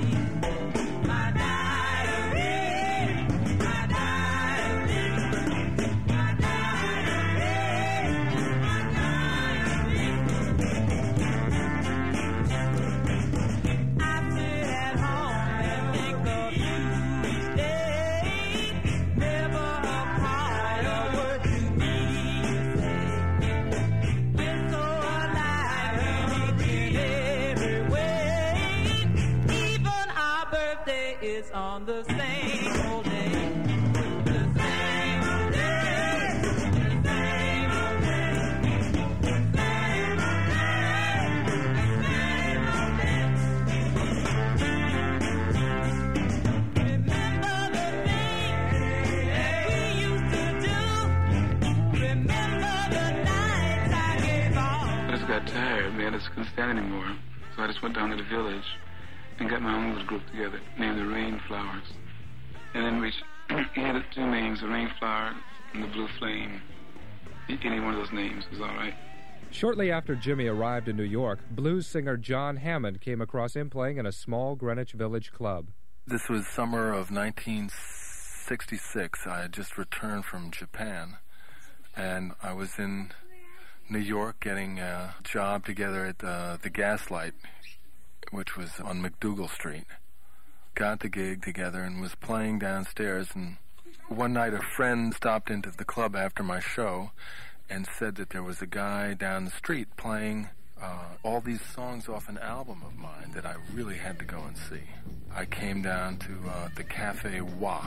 Group 60.08 60.26
together 60.32 60.60
named 60.80 60.98
the 60.98 61.04
Rainflowers. 61.04 61.84
And 62.74 62.86
then 62.86 63.02
we 63.02 63.12
he 63.76 63.82
had 63.82 64.02
two 64.14 64.26
names, 64.26 64.62
the 64.62 64.68
Rainflower 64.68 65.36
and 65.74 65.84
the 65.84 65.88
Blue 65.88 66.08
Flame. 66.20 66.62
Any 67.50 67.80
one 67.80 67.94
of 67.94 68.00
those 68.00 68.12
names 68.12 68.44
was 68.52 68.60
all 68.60 68.68
right. 68.68 68.94
Shortly 69.52 69.92
after 69.92 70.16
Jimmy 70.16 70.48
arrived 70.48 70.90
in 70.90 70.98
New 70.98 71.04
York, 71.04 71.40
blues 71.50 71.88
singer 71.88 72.18
John 72.18 72.58
Hammond 72.58 73.00
came 73.00 73.22
across 73.22 73.56
him 73.56 73.70
playing 73.70 73.98
in 73.98 74.06
a 74.06 74.12
small 74.12 74.56
Greenwich 74.56 74.92
Village 74.92 75.32
club. 75.32 75.68
This 76.06 76.28
was 76.28 76.46
summer 76.48 76.90
of 76.90 77.12
1966. 77.12 79.26
I 79.26 79.44
had 79.44 79.54
just 79.54 79.78
returned 79.78 80.26
from 80.26 80.52
Japan, 80.52 81.18
and 81.96 82.34
I 82.44 82.52
was 82.54 82.78
in 82.78 83.14
New 83.90 84.00
York 84.00 84.42
getting 84.42 84.80
a 84.80 85.16
job 85.24 85.66
together 85.66 86.06
at 86.06 86.22
uh, 86.24 86.58
the 86.62 86.70
Gaslight, 86.70 87.34
which 88.31 88.57
was 88.57 88.79
on 88.79 89.01
MacDougal 89.01 89.50
Street. 89.50 89.86
Got 90.75 91.00
the 91.00 91.10
gig 91.10 91.43
together 91.43 91.81
and 91.81 92.01
was 92.01 92.15
playing 92.15 92.60
downstairs. 92.60 93.29
And 93.34 93.57
one 94.07 94.34
night, 94.34 94.53
a 94.53 94.62
friend 94.62 95.13
stopped 95.13 95.50
into 95.50 95.72
the 95.72 95.86
club 95.86 96.15
after 96.15 96.43
my 96.43 96.60
show 96.60 97.12
and 97.69 97.88
said 97.98 98.15
that 98.15 98.29
there 98.29 98.43
was 98.43 98.62
a 98.62 98.67
guy 98.67 99.13
down 99.13 99.46
the 99.46 99.51
street 99.51 99.88
playing 99.98 100.50
uh, 100.81 101.05
all 101.24 101.41
these 101.41 101.62
songs 101.62 102.07
off 102.07 102.29
an 102.29 102.38
album 102.38 102.84
of 102.86 102.96
mine 102.96 103.31
that 103.34 103.46
I 103.46 103.55
really 103.74 103.98
had 103.98 104.19
to 104.19 104.25
go 104.25 104.39
and 104.43 104.57
see. 104.57 104.84
I 105.36 105.46
came 105.46 105.81
down 105.81 106.17
to 106.17 106.34
uh, 106.50 106.69
the 106.75 106.84
Cafe 106.84 107.41
Wha, 107.41 107.81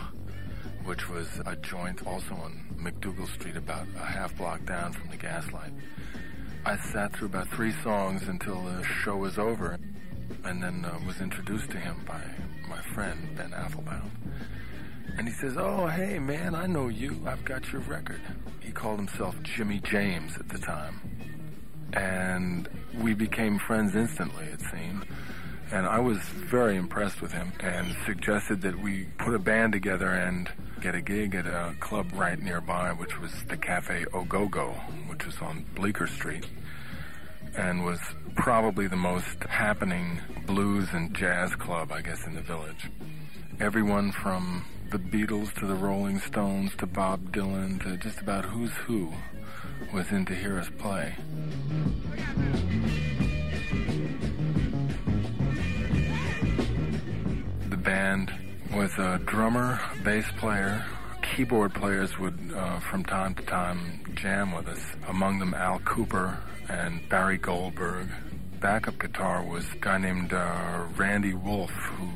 which 0.85 1.09
was 1.09 1.29
a 1.47 1.57
joint 1.57 2.07
also 2.07 2.35
on 2.35 2.77
MacDougal 2.77 3.29
Street, 3.29 3.57
about 3.57 3.87
a 3.97 4.05
half 4.05 4.37
block 4.37 4.65
down 4.67 4.93
from 4.93 5.11
the 5.11 5.17
Gaslight. 5.17 5.73
I 6.65 6.77
sat 6.77 7.15
through 7.15 7.29
about 7.29 7.49
three 7.49 7.73
songs 7.83 8.29
until 8.29 8.63
the 8.63 8.83
show 8.83 9.17
was 9.17 9.39
over. 9.39 9.79
And 10.45 10.63
then 10.63 10.85
uh, 10.85 10.99
was 11.07 11.21
introduced 11.21 11.71
to 11.71 11.79
him 11.79 12.03
by 12.07 12.21
my 12.69 12.81
friend 12.95 13.37
Ben 13.37 13.51
Affelbaum. 13.51 14.11
And 15.19 15.29
he 15.29 15.35
says, 15.35 15.57
"Oh, 15.57 15.87
hey 15.87 16.19
man, 16.19 16.55
I 16.55 16.67
know 16.67 16.89
you. 16.89 17.21
I've 17.27 17.45
got 17.45 17.73
your 17.73 17.83
record." 17.83 18.21
He 18.61 18.73
called 18.73 18.99
himself 18.99 19.37
Jimmy 19.43 19.81
James 19.81 20.37
at 20.39 20.49
the 20.49 20.59
time, 20.59 21.01
and 21.93 22.69
we 23.03 23.15
became 23.15 23.59
friends 23.59 23.95
instantly. 23.95 24.47
It 24.47 24.61
seemed. 24.61 25.05
And 25.73 25.87
I 25.87 26.01
was 26.01 26.19
very 26.19 26.77
impressed 26.77 27.23
with 27.23 27.33
him 27.33 27.53
and 27.61 27.95
suggested 28.05 28.63
that 28.63 28.81
we 28.81 29.07
put 29.19 29.35
a 29.35 29.39
band 29.39 29.73
together 29.73 30.09
and 30.09 30.51
get 30.81 30.97
a 30.97 31.01
gig 31.01 31.35
at 31.37 31.47
a 31.47 31.75
club 31.79 32.07
right 32.15 32.41
nearby, 32.41 32.93
which 32.93 33.21
was 33.21 33.31
the 33.45 33.57
Cafe 33.57 34.05
Au 34.13 34.25
Go 34.25 34.49
Go, 34.49 34.71
which 35.07 35.25
was 35.27 35.39
on 35.41 35.65
Bleecker 35.75 36.09
Street 36.09 36.47
and 37.57 37.85
was 37.85 38.01
probably 38.37 38.87
the 38.87 38.97
most 38.97 39.43
happening 39.49 40.21
blues 40.47 40.89
and 40.93 41.15
jazz 41.15 41.55
club, 41.57 41.93
I 41.93 42.03
guess, 42.03 42.27
in 42.27 42.35
the 42.35 42.41
village. 42.41 42.91
Everyone 43.59 44.13
from 44.13 44.65
the 44.91 44.99
Beatles 44.99 45.53
to 45.55 45.67
the 45.67 45.75
Rolling 45.75 46.19
Stones 46.21 46.75
to 46.77 46.87
Bob 46.87 47.33
Dylan 47.33 47.83
to 47.83 47.97
just 47.97 48.21
about 48.21 48.45
who's 48.45 48.73
who 48.73 49.13
was 49.93 50.11
in 50.11 50.25
to 50.27 50.35
hear 50.35 50.59
us 50.59 50.71
play. 50.79 51.15
The 57.69 57.77
band 57.77 58.33
was 58.75 58.93
a 58.99 59.21
drummer, 59.25 59.81
bass 60.05 60.27
player, 60.39 60.85
keyboard 61.23 61.75
players 61.75 62.19
would, 62.19 62.53
uh, 62.55 62.81
from 62.81 63.05
time 63.05 63.35
to 63.35 63.43
time, 63.43 64.03
jam 64.15 64.53
with 64.53 64.69
us. 64.69 64.85
Among 65.09 65.39
them, 65.39 65.55
Al 65.55 65.81
Kooper 65.81 66.37
and 66.71 67.09
Barry 67.09 67.37
Goldberg. 67.37 68.09
Backup 68.61 68.99
guitar 68.99 69.45
was 69.45 69.65
a 69.73 69.77
guy 69.79 69.99
named 69.99 70.33
uh, 70.33 70.87
Randy 70.97 71.35
Wolfe, 71.35 71.71
who 71.71 72.09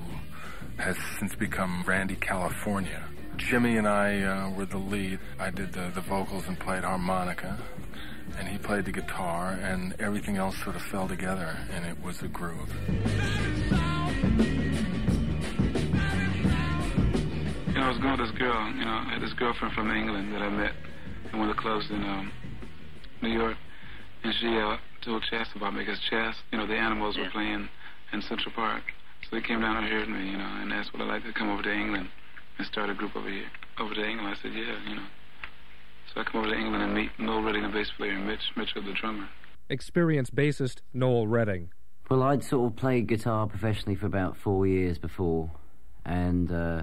has 0.77 0.97
since 1.19 1.35
become 1.35 1.83
Randy 1.87 2.17
California. 2.17 3.05
Jimmy 3.37 3.77
and 3.77 3.89
I 3.89 4.23
uh, 4.23 4.51
were 4.51 4.67
the 4.67 4.79
lead. 4.79 5.19
I 5.41 5.51
did 5.51 5.73
the, 5.73 5.91
the 5.95 6.03
vocals 6.03 6.45
and 6.47 6.59
played 6.59 6.85
harmonica, 6.85 7.59
and 8.39 8.47
he 8.47 8.59
played 8.59 8.85
the 8.85 8.93
guitar, 8.93 9.59
and 9.61 9.95
everything 9.99 10.37
else 10.37 10.57
sort 10.63 10.77
of 10.77 10.83
fell 10.83 11.09
together, 11.09 11.57
and 11.73 11.85
it 11.85 12.01
was 12.01 12.23
a 12.23 12.29
groove. 12.29 12.71
You 17.67 17.81
know, 17.81 17.87
I 17.87 17.89
was 17.89 17.99
going 17.99 18.19
with 18.19 18.29
this 18.29 18.39
girl. 18.39 18.73
You 18.73 18.85
know, 18.85 19.03
I 19.05 19.15
had 19.15 19.23
this 19.23 19.33
girlfriend 19.33 19.75
from 19.75 19.91
England 19.91 20.33
that 20.33 20.43
I 20.43 20.51
met 20.51 20.73
in 21.33 21.39
one 21.41 21.51
of 21.51 21.57
the 21.57 21.61
clubs 21.61 21.91
in 21.91 22.05
um, 22.05 22.31
New 23.21 23.31
York, 23.31 23.57
and 24.25 24.35
she 24.41 24.49
uh, 24.49 24.77
told 25.05 25.23
Chas 25.31 25.49
about 25.55 25.75
me 25.75 25.85
because 25.85 26.01
Chas, 26.11 26.35
you 26.51 26.59
know, 26.59 26.67
the 26.67 26.75
animals 26.75 27.17
were 27.17 27.29
playing 27.31 27.69
in 28.13 28.23
Central 28.23 28.53
Park, 28.55 28.83
so 29.23 29.37
they 29.37 29.43
came 29.43 29.61
down 29.61 29.77
and 29.77 29.87
heard 29.87 30.09
me, 30.09 30.31
you 30.31 30.39
know, 30.39 30.59
and 30.61 30.73
asked 30.73 30.93
would 30.93 31.03
I 31.03 31.05
like 31.05 31.25
to 31.25 31.33
come 31.33 31.51
over 31.51 31.63
to 31.63 31.73
England 31.73 32.09
and 32.59 32.67
start 32.67 32.89
a 32.89 32.95
group 32.95 33.15
over 33.15 33.29
here. 33.29 33.47
Over 33.79 33.95
to 33.95 34.05
England, 34.05 34.35
I 34.35 34.43
said, 34.43 34.53
yeah, 34.55 34.79
you 34.89 34.97
know. 34.97 35.07
So 36.13 36.21
I 36.21 36.25
come 36.25 36.41
over 36.41 36.51
to 36.51 36.59
England 36.59 36.83
and 36.83 36.95
meet 36.95 37.11
Noel 37.19 37.43
Redding, 37.43 37.63
the 37.63 37.69
bass 37.69 37.91
player, 37.97 38.13
and 38.13 38.27
Mitch 38.27 38.53
Mitchell, 38.57 38.83
the 38.83 38.93
drummer. 38.93 39.29
Experienced 39.69 40.35
bassist 40.35 40.81
Noel 40.93 41.27
Redding. 41.27 41.71
Well, 42.11 42.23
I'd 42.23 42.45
sort 42.45 42.71
of 42.71 42.77
played 42.77 43.07
guitar 43.07 43.47
professionally 43.47 43.97
for 43.97 44.07
about 44.07 44.37
four 44.37 44.67
years 44.67 44.99
before, 44.99 45.51
and 46.05 46.51
uh, 46.53 46.83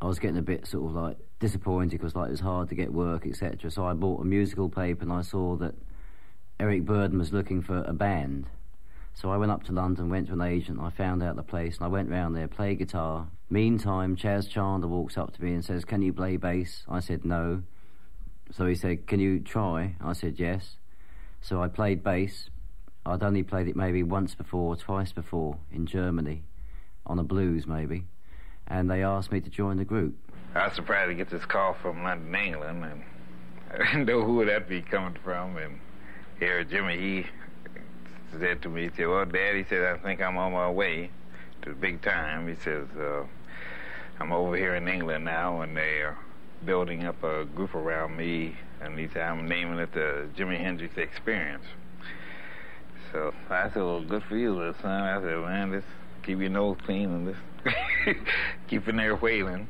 I 0.00 0.06
was 0.06 0.18
getting 0.18 0.38
a 0.38 0.42
bit 0.42 0.66
sort 0.66 0.90
of 0.90 0.92
like 0.94 1.16
disappointed 1.40 1.98
because 1.98 2.14
like 2.14 2.28
it 2.28 2.32
was 2.32 2.40
hard 2.40 2.68
to 2.68 2.74
get 2.74 2.92
work, 2.92 3.26
etc. 3.26 3.70
So 3.70 3.84
I 3.84 3.94
bought 3.94 4.20
a 4.20 4.24
musical 4.24 4.68
paper 4.68 5.02
and 5.02 5.12
I 5.12 5.22
saw 5.22 5.56
that 5.56 5.74
Eric 6.60 6.84
Burdon 6.84 7.18
was 7.18 7.32
looking 7.32 7.62
for 7.62 7.82
a 7.84 7.92
band. 7.92 8.46
So 9.14 9.30
I 9.30 9.36
went 9.36 9.52
up 9.52 9.62
to 9.64 9.72
London, 9.72 10.10
went 10.10 10.26
to 10.26 10.32
an 10.32 10.40
agent, 10.40 10.80
I 10.80 10.90
found 10.90 11.22
out 11.22 11.36
the 11.36 11.42
place, 11.42 11.76
and 11.76 11.84
I 11.84 11.88
went 11.88 12.10
round 12.10 12.34
there, 12.34 12.48
played 12.48 12.78
guitar. 12.78 13.28
Meantime, 13.48 14.16
Chas 14.16 14.48
Chandler 14.48 14.88
walks 14.88 15.16
up 15.16 15.34
to 15.34 15.42
me 15.42 15.54
and 15.54 15.64
says, 15.64 15.84
"Can 15.84 16.02
you 16.02 16.12
play 16.12 16.36
bass?" 16.36 16.84
I 16.88 17.00
said 17.00 17.24
no. 17.24 17.62
So 18.50 18.66
he 18.66 18.74
said, 18.74 19.06
"Can 19.06 19.20
you 19.20 19.40
try?" 19.40 19.94
I 20.00 20.12
said 20.12 20.38
yes. 20.38 20.76
So 21.40 21.62
I 21.62 21.68
played 21.68 22.02
bass. 22.02 22.50
I'd 23.06 23.22
only 23.22 23.42
played 23.42 23.68
it 23.68 23.76
maybe 23.76 24.02
once 24.02 24.34
before, 24.34 24.76
twice 24.76 25.12
before 25.12 25.58
in 25.70 25.86
Germany, 25.86 26.42
on 27.06 27.18
a 27.18 27.22
blues 27.22 27.66
maybe, 27.66 28.04
and 28.66 28.90
they 28.90 29.02
asked 29.02 29.30
me 29.30 29.40
to 29.40 29.50
join 29.50 29.76
the 29.76 29.84
group. 29.84 30.16
I 30.54 30.66
was 30.66 30.74
surprised 30.74 31.10
to 31.10 31.14
get 31.14 31.30
this 31.30 31.44
call 31.46 31.74
from 31.74 32.02
London, 32.02 32.34
England, 32.34 32.84
and 32.84 33.02
I 33.72 33.78
didn't 33.78 34.06
know 34.06 34.24
who 34.24 34.44
that'd 34.44 34.68
be 34.68 34.82
coming 34.82 35.16
from. 35.22 35.56
And 35.56 35.78
here, 36.38 36.62
Jimmy, 36.64 36.96
he 36.96 37.26
said 38.38 38.62
to 38.62 38.68
me, 38.68 38.82
he 38.84 38.90
said, 38.96 39.08
"Well, 39.08 39.24
Dad," 39.24 39.56
he 39.56 39.64
said, 39.64 39.82
"I 39.84 39.98
think 39.98 40.20
I'm 40.20 40.36
on 40.36 40.52
my 40.52 40.70
way 40.70 41.10
to 41.62 41.74
big 41.74 42.02
time." 42.02 42.48
He 42.48 42.54
says, 42.56 42.86
uh, 42.98 43.24
"I'm 44.20 44.32
over 44.32 44.56
here 44.56 44.74
in 44.74 44.86
England 44.88 45.24
now, 45.24 45.62
and 45.62 45.76
they're 45.76 46.16
building 46.64 47.04
up 47.04 47.22
a 47.22 47.44
group 47.44 47.74
around 47.74 48.16
me, 48.16 48.56
and 48.80 48.98
he 48.98 49.08
said 49.08 49.22
I'm 49.22 49.48
naming 49.48 49.78
it 49.78 49.92
the 49.92 50.28
Jimi 50.36 50.58
Hendrix 50.58 50.96
Experience." 50.96 51.64
So 53.12 53.34
I 53.50 53.68
said, 53.70 53.82
"Well, 53.82 54.02
good 54.02 54.22
for 54.22 54.36
you, 54.36 54.54
little 54.54 54.74
son." 54.74 55.02
I 55.02 55.20
said, 55.20 55.38
"Man, 55.40 55.72
just 55.72 55.86
keep 56.22 56.38
your 56.38 56.50
nose 56.50 56.76
clean 56.84 57.10
and 57.10 57.34
just 57.34 58.18
keep 58.68 58.86
in 58.86 58.96
there 58.96 59.16
wailing." 59.16 59.66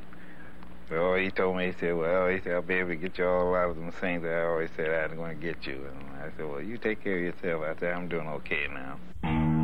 Well, 0.91 1.17
he 1.17 1.31
told 1.31 1.59
me, 1.59 1.67
he 1.67 1.73
said, 1.73 1.95
well, 1.97 2.29
he 2.29 2.41
said, 2.41 2.55
I'll 2.55 2.63
be 2.63 2.77
able 2.77 2.89
to 2.91 2.97
get 2.97 3.19
you 3.19 3.27
all 3.27 3.51
lot 3.51 3.69
of 3.69 3.77
them 3.77 3.93
things 3.93 4.23
that 4.23 4.33
I 4.33 4.45
always 4.45 4.71
said 4.75 4.89
I 4.89 5.07
was 5.07 5.17
going 5.19 5.39
to 5.39 5.47
get 5.47 5.67
you. 5.67 5.85
And 5.87 6.08
I 6.19 6.31
said, 6.37 6.47
well, 6.49 6.61
you 6.61 6.79
take 6.79 7.03
care 7.03 7.17
of 7.17 7.35
yourself. 7.35 7.63
I 7.65 7.79
said, 7.81 7.93
I'm 7.93 8.09
doing 8.09 8.29
okay 8.29 8.67
now. 8.73 9.58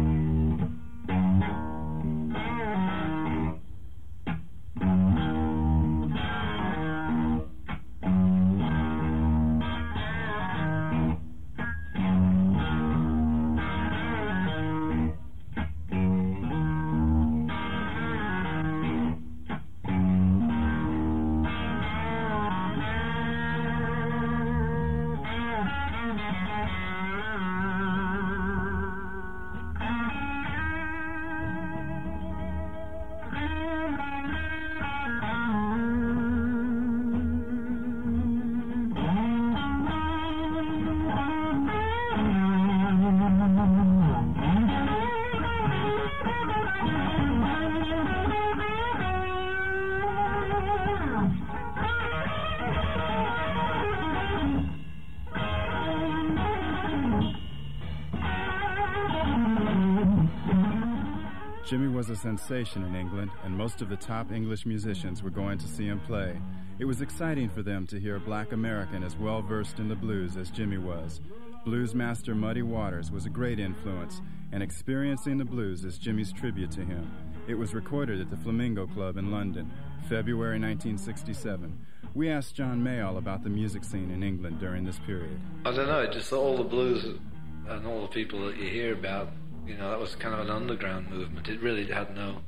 Was 62.09 62.19
a 62.19 62.21
sensation 62.21 62.85
in 62.85 62.95
England, 62.95 63.31
and 63.45 63.57
most 63.57 63.81
of 63.81 63.89
the 63.89 63.97
top 63.97 64.31
English 64.31 64.67
musicians 64.67 65.23
were 65.23 65.31
going 65.31 65.57
to 65.57 65.67
see 65.67 65.87
him 65.87 65.99
play. 66.01 66.39
It 66.79 66.85
was 66.85 67.01
exciting 67.01 67.49
for 67.49 67.63
them 67.63 67.87
to 67.87 67.99
hear 67.99 68.17
a 68.17 68.21
black 68.21 68.53
American 68.53 69.03
as 69.03 69.17
well 69.17 69.41
versed 69.41 69.79
in 69.79 69.89
the 69.89 69.95
blues 69.95 70.37
as 70.37 70.51
Jimmy 70.51 70.77
was. 70.77 71.23
Blues 71.65 71.95
master 71.95 72.35
Muddy 72.35 72.61
Waters 72.61 73.11
was 73.11 73.25
a 73.25 73.31
great 73.31 73.59
influence, 73.59 74.21
and 74.53 74.63
experiencing 74.63 75.39
the 75.39 75.47
blues 75.47 75.83
is 75.83 75.97
Jimmy's 75.97 76.31
tribute 76.31 76.71
to 76.73 76.85
him. 76.85 77.11
It 77.49 77.55
was 77.55 77.73
recorded 77.73 78.21
at 78.21 78.29
the 78.29 78.37
Flamingo 78.37 78.87
Club 78.87 79.17
in 79.17 79.31
London, 79.31 79.73
February 80.07 80.61
1967. 80.61 81.87
We 82.13 82.29
asked 82.29 82.55
John 82.55 82.83
Mayall 82.83 83.17
about 83.17 83.45
the 83.45 83.51
music 83.51 83.83
scene 83.83 84.11
in 84.11 84.23
England 84.23 84.61
during 84.61 84.85
this 84.85 84.99
period. 85.07 85.41
I 85.65 85.75
don't 85.75 85.87
know, 85.87 86.07
just 86.13 86.35
all 86.35 86.59
the 86.59 86.65
blues 86.65 87.19
and 87.67 87.87
all 87.87 88.03
the 88.03 88.09
people 88.09 88.45
that 88.47 88.59
you 88.59 88.69
hear 88.69 88.93
about, 88.93 89.31
you 89.67 89.77
know, 89.77 89.91
that 89.91 90.01
was 90.01 90.15
kind 90.17 90.35
of 90.35 90.41
an 90.41 90.51
underground 90.51 91.11
movement. 91.11 91.49
It 91.49 91.61
really 91.61 91.87
had 91.87 92.15
no 92.15 92.39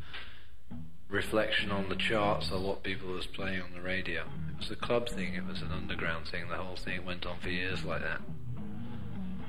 reflection 1.09 1.70
on 1.70 1.88
the 1.88 1.96
charts 1.96 2.50
or 2.50 2.61
what 2.61 2.83
people 2.83 3.09
was 3.09 3.26
playing 3.26 3.62
on 3.62 3.72
the 3.74 3.81
radio. 3.81 4.22
It 4.50 4.59
was 4.59 4.70
a 4.70 4.76
club 4.76 5.09
thing, 5.09 5.35
it 5.35 5.46
was 5.46 5.62
an 5.62 5.70
underground 5.72 6.29
thing, 6.29 6.48
the 6.48 6.57
whole 6.57 6.76
thing 6.76 7.05
went 7.05 7.26
on 7.26 7.38
for 7.40 7.48
years 7.48 7.85
like 7.85 8.02
that. 8.02 8.20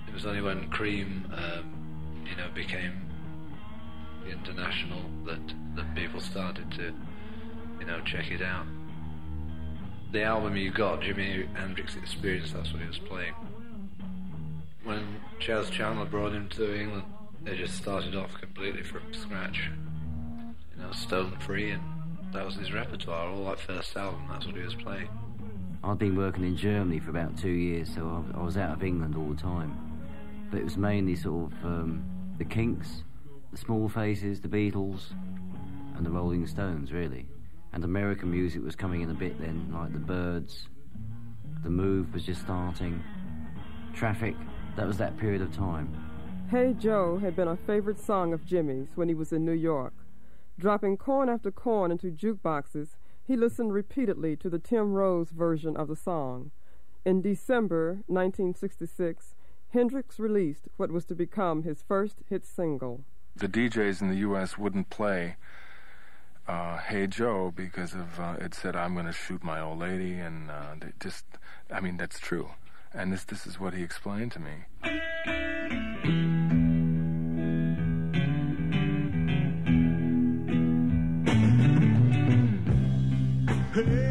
It 0.08 0.14
was 0.14 0.26
only 0.26 0.42
when 0.42 0.70
Cream, 0.70 1.32
um, 1.34 2.26
you 2.30 2.36
know, 2.36 2.50
became 2.54 2.94
international 4.30 5.02
that, 5.26 5.40
that 5.76 5.96
people 5.96 6.20
started 6.20 6.70
to, 6.72 6.94
you 7.80 7.86
know, 7.86 8.02
check 8.02 8.30
it 8.32 8.42
out. 8.42 8.66
The 10.12 10.24
album 10.24 10.56
you 10.56 10.72
got, 10.72 11.02
Jimi 11.02 11.54
Hendrix 11.56 11.96
Experience, 11.96 12.52
that's 12.54 12.72
what 12.72 12.82
he 12.82 12.88
was 12.88 13.00
playing. 13.00 13.34
When 14.84 15.18
Chas 15.40 15.70
Chandler 15.70 16.06
brought 16.06 16.34
him 16.34 16.48
to 16.50 16.80
England, 16.80 17.04
they 17.44 17.56
just 17.56 17.76
started 17.76 18.16
off 18.16 18.34
completely 18.40 18.84
from 18.84 19.14
scratch, 19.14 19.70
you 20.76 20.82
know, 20.82 20.92
stone 20.92 21.38
free, 21.40 21.72
and 21.72 21.84
that 22.34 22.46
was 22.46 22.56
his 22.56 22.72
repertoire. 22.72 23.30
All 23.30 23.46
that 23.46 23.60
first 23.60 23.96
album, 23.96 24.28
that's 24.30 24.46
what 24.46 24.56
he 24.56 24.62
was 24.62 24.76
playing. 24.76 25.10
I'd 25.84 26.00
been 26.00 26.16
working 26.16 26.44
in 26.44 26.58
Germany 26.58 27.00
for 27.00 27.12
about 27.12 27.38
two 27.38 27.50
years, 27.50 27.94
so 27.94 28.26
I, 28.36 28.44
was 28.44 28.58
out 28.58 28.72
of 28.72 28.84
England 28.84 29.16
all 29.16 29.30
the 29.30 29.42
time. 29.42 29.78
But 30.50 30.60
it 30.60 30.64
was 30.64 30.78
mainly 30.78 31.16
sort 31.16 31.52
of 31.52 31.66
um, 31.66 32.04
the 32.38 32.46
Kinks, 32.46 33.04
the 33.52 33.58
Small 33.58 33.88
Faces, 33.88 34.42
the 34.42 34.48
Beatles, 34.48 35.14
and 35.96 36.06
the 36.06 36.10
Rolling 36.10 36.46
Stones, 36.48 36.92
really. 36.92 37.28
And 37.74 37.84
American 37.84 38.32
music 38.32 38.64
was 38.64 38.76
coming 38.76 39.02
in 39.02 39.12
a 39.12 39.14
bit 39.14 39.40
then, 39.40 39.72
like 39.74 39.94
the 39.94 40.00
Byrds. 40.00 40.68
The 41.64 41.70
Move 41.70 42.14
was 42.14 42.26
just 42.26 42.42
starting. 42.42 43.04
Traffic, 43.94 44.36
that 44.76 44.88
was 44.88 44.98
that 44.98 45.18
period 45.18 45.42
of 45.42 45.56
time. 45.56 46.07
Hey 46.50 46.74
Joe 46.80 47.18
had 47.18 47.36
been 47.36 47.50
a 47.50 47.58
favorite 47.58 48.00
song 48.00 48.32
of 48.32 48.46
Jimmy's 48.46 48.88
when 48.96 49.10
he 49.10 49.14
was 49.14 49.34
in 49.34 49.44
New 49.44 49.52
York. 49.52 49.94
Dropping 50.58 50.96
corn 50.96 51.28
after 51.28 51.52
corn 51.52 51.92
into 51.92 52.10
jukeboxes, 52.10 52.96
he 53.22 53.36
listened 53.36 53.74
repeatedly 53.74 54.38
to 54.38 54.50
the 54.50 54.58
Tim 54.58 54.94
Rose 54.94 55.32
version 55.32 55.76
of 55.76 55.90
the 55.90 55.96
song. 55.98 56.52
In 57.04 57.22
December 57.22 58.00
1966, 58.08 59.36
Hendrix 59.74 60.20
released 60.20 60.70
what 60.78 60.90
was 60.90 61.04
to 61.08 61.16
become 61.16 61.64
his 61.64 61.84
first 61.86 62.20
hit 62.30 62.46
single. 62.46 63.04
The 63.36 63.50
DJs 63.50 64.02
in 64.02 64.08
the 64.08 64.20
U.S. 64.20 64.58
wouldn't 64.58 64.90
play 64.90 65.36
uh, 66.48 66.78
"Hey 66.78 67.08
Joe" 67.08 67.52
because 67.54 67.94
of 67.94 68.22
uh, 68.22 68.38
it 68.40 68.54
said 68.54 68.74
I'm 68.74 68.94
going 68.94 69.06
to 69.06 69.12
shoot 69.12 69.44
my 69.44 69.60
old 69.60 69.80
lady, 69.80 70.14
and 70.14 70.50
uh, 70.50 70.76
just, 71.02 71.26
I 71.70 71.82
mean, 71.82 71.98
that's 71.98 72.20
true. 72.20 72.52
And 72.94 73.12
this 73.12 73.26
this 73.26 73.46
is 73.46 73.60
what 73.60 73.74
he 73.74 73.84
explained 73.84 74.32
to 74.32 74.40
me. 74.40 76.27
Hey 83.78 84.07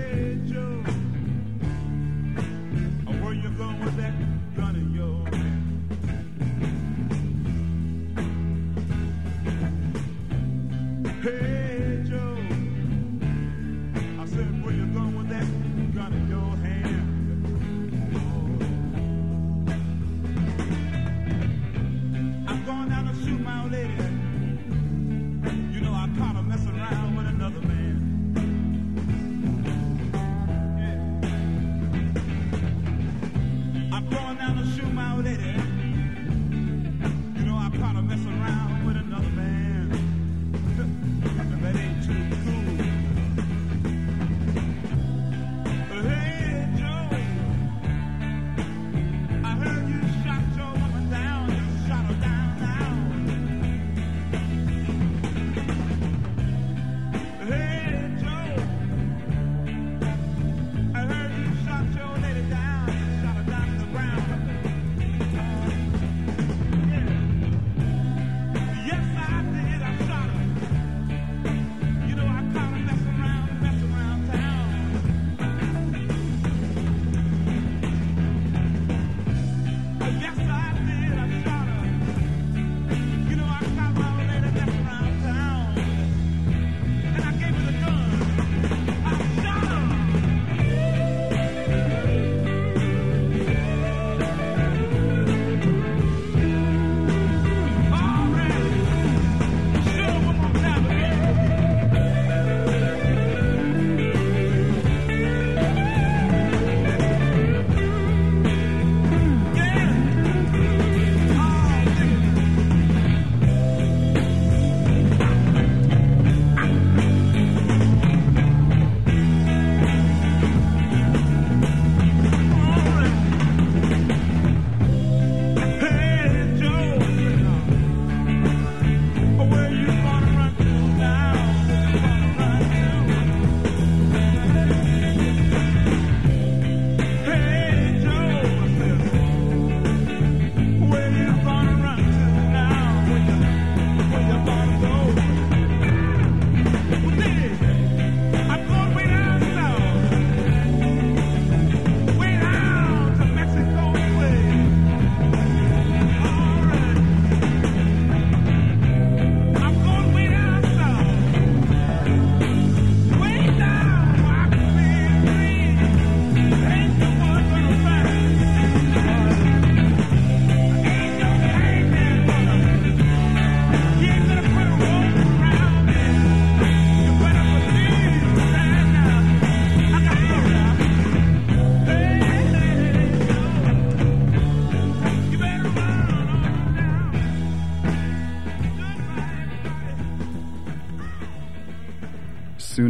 shoot 35.36 35.65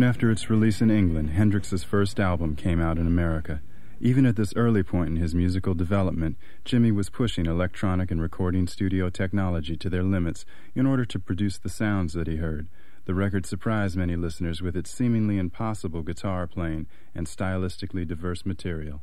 after 0.06 0.30
its 0.30 0.48
release 0.48 0.80
in 0.80 0.88
England, 0.88 1.30
Hendrix's 1.30 1.82
first 1.82 2.20
album 2.20 2.54
came 2.54 2.80
out 2.80 2.96
in 2.96 3.08
America. 3.08 3.60
Even 4.00 4.24
at 4.24 4.36
this 4.36 4.54
early 4.54 4.84
point 4.84 5.08
in 5.08 5.16
his 5.16 5.34
musical 5.34 5.74
development, 5.74 6.36
Jimmy 6.64 6.92
was 6.92 7.10
pushing 7.10 7.46
electronic 7.46 8.12
and 8.12 8.22
recording 8.22 8.68
studio 8.68 9.10
technology 9.10 9.76
to 9.76 9.90
their 9.90 10.04
limits 10.04 10.44
in 10.76 10.86
order 10.86 11.04
to 11.04 11.18
produce 11.18 11.58
the 11.58 11.68
sounds 11.68 12.12
that 12.12 12.28
he 12.28 12.36
heard. 12.36 12.68
The 13.06 13.14
record 13.14 13.46
surprised 13.46 13.96
many 13.96 14.14
listeners 14.14 14.62
with 14.62 14.76
its 14.76 14.92
seemingly 14.92 15.38
impossible 15.38 16.02
guitar 16.02 16.46
playing 16.46 16.86
and 17.12 17.26
stylistically 17.26 18.06
diverse 18.06 18.46
material. 18.46 19.02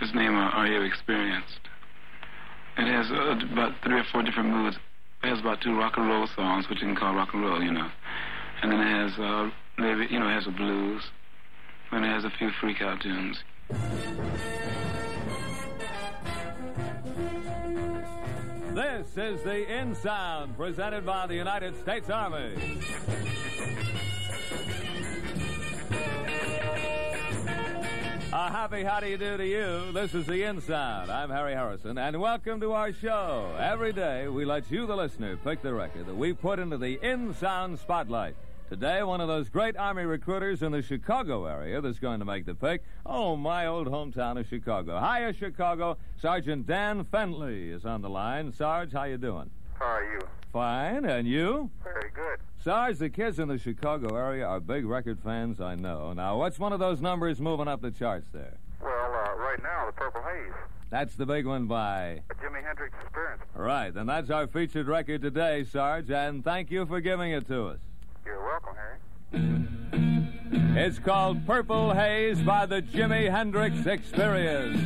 His 0.00 0.14
name 0.14 0.34
Are 0.34 0.66
You 0.66 0.80
Experienced? 0.80 1.60
It 2.78 2.86
has 2.86 3.10
uh, 3.10 3.52
about 3.52 3.72
three 3.84 4.00
or 4.00 4.04
four 4.10 4.22
different 4.22 4.48
moods. 4.48 4.78
It 5.22 5.28
has 5.28 5.40
about 5.40 5.60
two 5.60 5.76
rock 5.76 5.98
and 5.98 6.08
roll 6.08 6.26
songs, 6.34 6.70
which 6.70 6.80
you 6.80 6.86
can 6.86 6.96
call 6.96 7.14
rock 7.14 7.34
and 7.34 7.42
roll, 7.42 7.62
you 7.62 7.72
know. 7.72 7.90
And 8.62 8.72
then 8.72 8.80
it 8.80 9.10
has, 9.10 9.18
uh, 9.18 9.50
maybe, 9.78 10.06
you 10.12 10.18
know, 10.18 10.28
has 10.28 10.46
a 10.46 10.50
blues. 10.50 11.02
And 11.90 12.04
it 12.04 12.08
has 12.08 12.24
a 12.24 12.30
few 12.30 12.50
freak 12.60 12.82
out 12.82 13.00
tunes. 13.00 13.38
This 18.74 19.16
is 19.16 19.42
the 19.42 19.78
In 19.78 19.94
Sound, 19.94 20.56
presented 20.56 21.06
by 21.06 21.26
the 21.26 21.34
United 21.34 21.74
States 21.80 22.10
Army. 22.10 22.54
A 28.30 28.50
happy 28.50 28.84
how 28.84 29.00
do 29.00 29.08
you 29.08 29.16
do 29.16 29.38
to 29.38 29.46
you. 29.46 29.92
This 29.92 30.14
is 30.14 30.26
the 30.26 30.42
In 30.44 30.60
Sound. 30.60 31.10
I'm 31.10 31.30
Harry 31.30 31.54
Harrison, 31.54 31.96
and 31.96 32.20
welcome 32.20 32.60
to 32.60 32.72
our 32.72 32.92
show. 32.92 33.56
Every 33.58 33.94
day, 33.94 34.28
we 34.28 34.44
let 34.44 34.70
you, 34.70 34.86
the 34.86 34.94
listener, 34.94 35.38
pick 35.38 35.62
the 35.62 35.72
record 35.72 36.06
that 36.06 36.16
we 36.16 36.34
put 36.34 36.58
into 36.58 36.76
the 36.76 37.00
In 37.02 37.34
Sound 37.34 37.78
spotlight. 37.78 38.36
Today, 38.68 39.02
one 39.02 39.22
of 39.22 39.28
those 39.28 39.48
great 39.48 39.78
Army 39.78 40.04
recruiters 40.04 40.62
in 40.62 40.72
the 40.72 40.82
Chicago 40.82 41.46
area 41.46 41.80
that's 41.80 41.98
going 41.98 42.18
to 42.18 42.26
make 42.26 42.44
the 42.44 42.54
pick. 42.54 42.82
Oh, 43.06 43.34
my 43.34 43.66
old 43.66 43.86
hometown 43.86 44.38
of 44.38 44.46
Chicago. 44.46 45.00
Hiya, 45.00 45.32
Chicago. 45.32 45.96
Sergeant 46.20 46.66
Dan 46.66 47.04
Fentley 47.04 47.72
is 47.72 47.86
on 47.86 48.02
the 48.02 48.10
line. 48.10 48.52
Sarge, 48.52 48.92
how 48.92 49.04
you 49.04 49.16
doing? 49.16 49.48
How 49.78 49.86
are 49.86 50.12
you? 50.12 50.20
Fine, 50.52 51.06
and 51.06 51.26
you? 51.26 51.70
Very 51.82 52.10
good. 52.14 52.40
Sarge, 52.62 52.98
the 52.98 53.08
kids 53.08 53.38
in 53.38 53.48
the 53.48 53.56
Chicago 53.56 54.14
area 54.14 54.46
are 54.46 54.60
big 54.60 54.84
record 54.84 55.18
fans, 55.18 55.62
I 55.62 55.74
know. 55.74 56.12
Now, 56.12 56.36
what's 56.36 56.58
one 56.58 56.74
of 56.74 56.78
those 56.78 57.00
numbers 57.00 57.40
moving 57.40 57.68
up 57.68 57.80
the 57.80 57.90
charts 57.90 58.28
there? 58.34 58.58
Well, 58.82 58.92
uh, 58.92 59.34
right 59.36 59.62
now, 59.62 59.86
the 59.86 59.92
Purple 59.92 60.20
Haze, 60.20 60.52
That's 60.90 61.14
the 61.14 61.24
big 61.24 61.46
one 61.46 61.66
by. 61.68 62.20
Jimi 62.42 62.62
Hendrix 62.62 62.94
experience. 63.02 63.40
Right, 63.54 63.94
and 63.94 64.06
that's 64.06 64.28
our 64.28 64.46
featured 64.46 64.88
record 64.88 65.22
today, 65.22 65.64
Sarge, 65.64 66.10
and 66.10 66.44
thank 66.44 66.70
you 66.70 66.84
for 66.84 67.00
giving 67.00 67.32
it 67.32 67.48
to 67.48 67.68
us. 67.68 67.78
You're 68.28 68.44
welcome, 68.44 68.74
Harry. 68.76 68.98
It's 70.76 70.98
called 70.98 71.46
Purple 71.46 71.94
Haze 71.94 72.42
by 72.42 72.66
the 72.66 72.82
Jimi 72.82 73.30
Hendrix 73.30 73.86
Experience. 73.86 74.78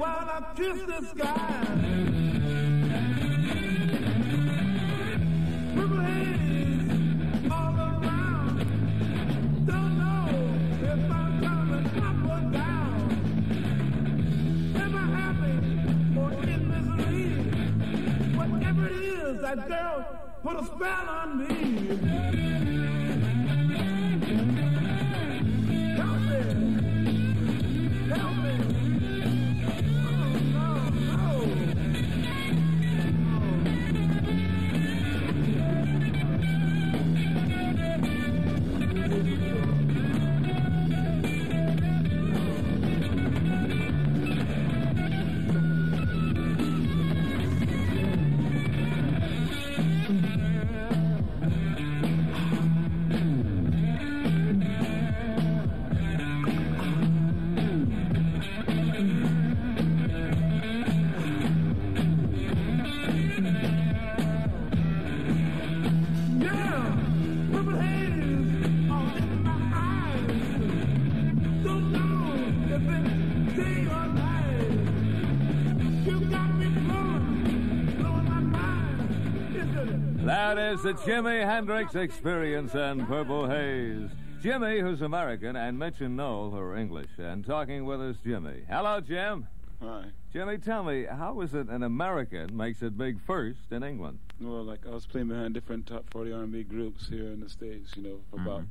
While 0.00 0.30
I 0.30 0.40
kiss 0.56 0.80
the 0.86 1.02
sky. 1.08 1.66
Purple 5.74 6.00
haze 6.00 6.90
all 7.50 7.74
around. 7.76 8.56
Don't 9.66 9.94
know 9.98 10.24
if 10.90 11.10
I'm 11.18 11.32
coming 11.44 11.86
up 12.08 12.18
or 12.32 12.40
down. 12.50 13.00
Am 14.84 14.92
I 14.96 15.06
happy 15.20 15.56
or 16.18 16.30
in 16.48 16.62
misery? 16.72 17.28
Whatever 18.38 18.86
it 18.86 18.92
is, 18.92 19.42
that 19.42 19.68
girl 19.68 20.06
put 20.42 20.56
a 20.56 20.64
spell 20.64 21.08
on 21.10 21.28
me. 21.46 21.69
Is 80.70 80.84
the 80.84 80.94
Jimi 80.94 81.44
Hendrix 81.44 81.96
Experience 81.96 82.76
and 82.76 83.04
Purple 83.08 83.48
Haze. 83.48 84.08
Jimmy, 84.40 84.78
who's 84.78 85.02
American, 85.02 85.56
and 85.56 85.76
Mitch 85.76 86.00
and 86.00 86.16
Noel, 86.16 86.50
who 86.50 86.58
are 86.58 86.76
English. 86.76 87.10
And 87.18 87.44
talking 87.44 87.84
with 87.84 88.00
us, 88.00 88.14
Jimmy. 88.22 88.62
Hello, 88.68 89.00
Jim. 89.00 89.48
Hi. 89.82 90.04
Jimmy, 90.32 90.58
tell 90.58 90.84
me, 90.84 91.06
how 91.10 91.40
is 91.40 91.54
it 91.54 91.68
an 91.68 91.82
American 91.82 92.56
makes 92.56 92.82
it 92.82 92.96
big 92.96 93.20
first 93.20 93.72
in 93.72 93.82
England? 93.82 94.20
Well, 94.40 94.62
like 94.62 94.86
I 94.86 94.90
was 94.90 95.06
playing 95.06 95.26
behind 95.26 95.54
different 95.54 95.88
top 95.88 96.08
40 96.12 96.32
R&B 96.32 96.62
groups 96.62 97.08
here 97.08 97.32
in 97.32 97.40
the 97.40 97.48
States, 97.48 97.96
you 97.96 98.04
know, 98.04 98.20
for 98.30 98.40
about, 98.40 98.62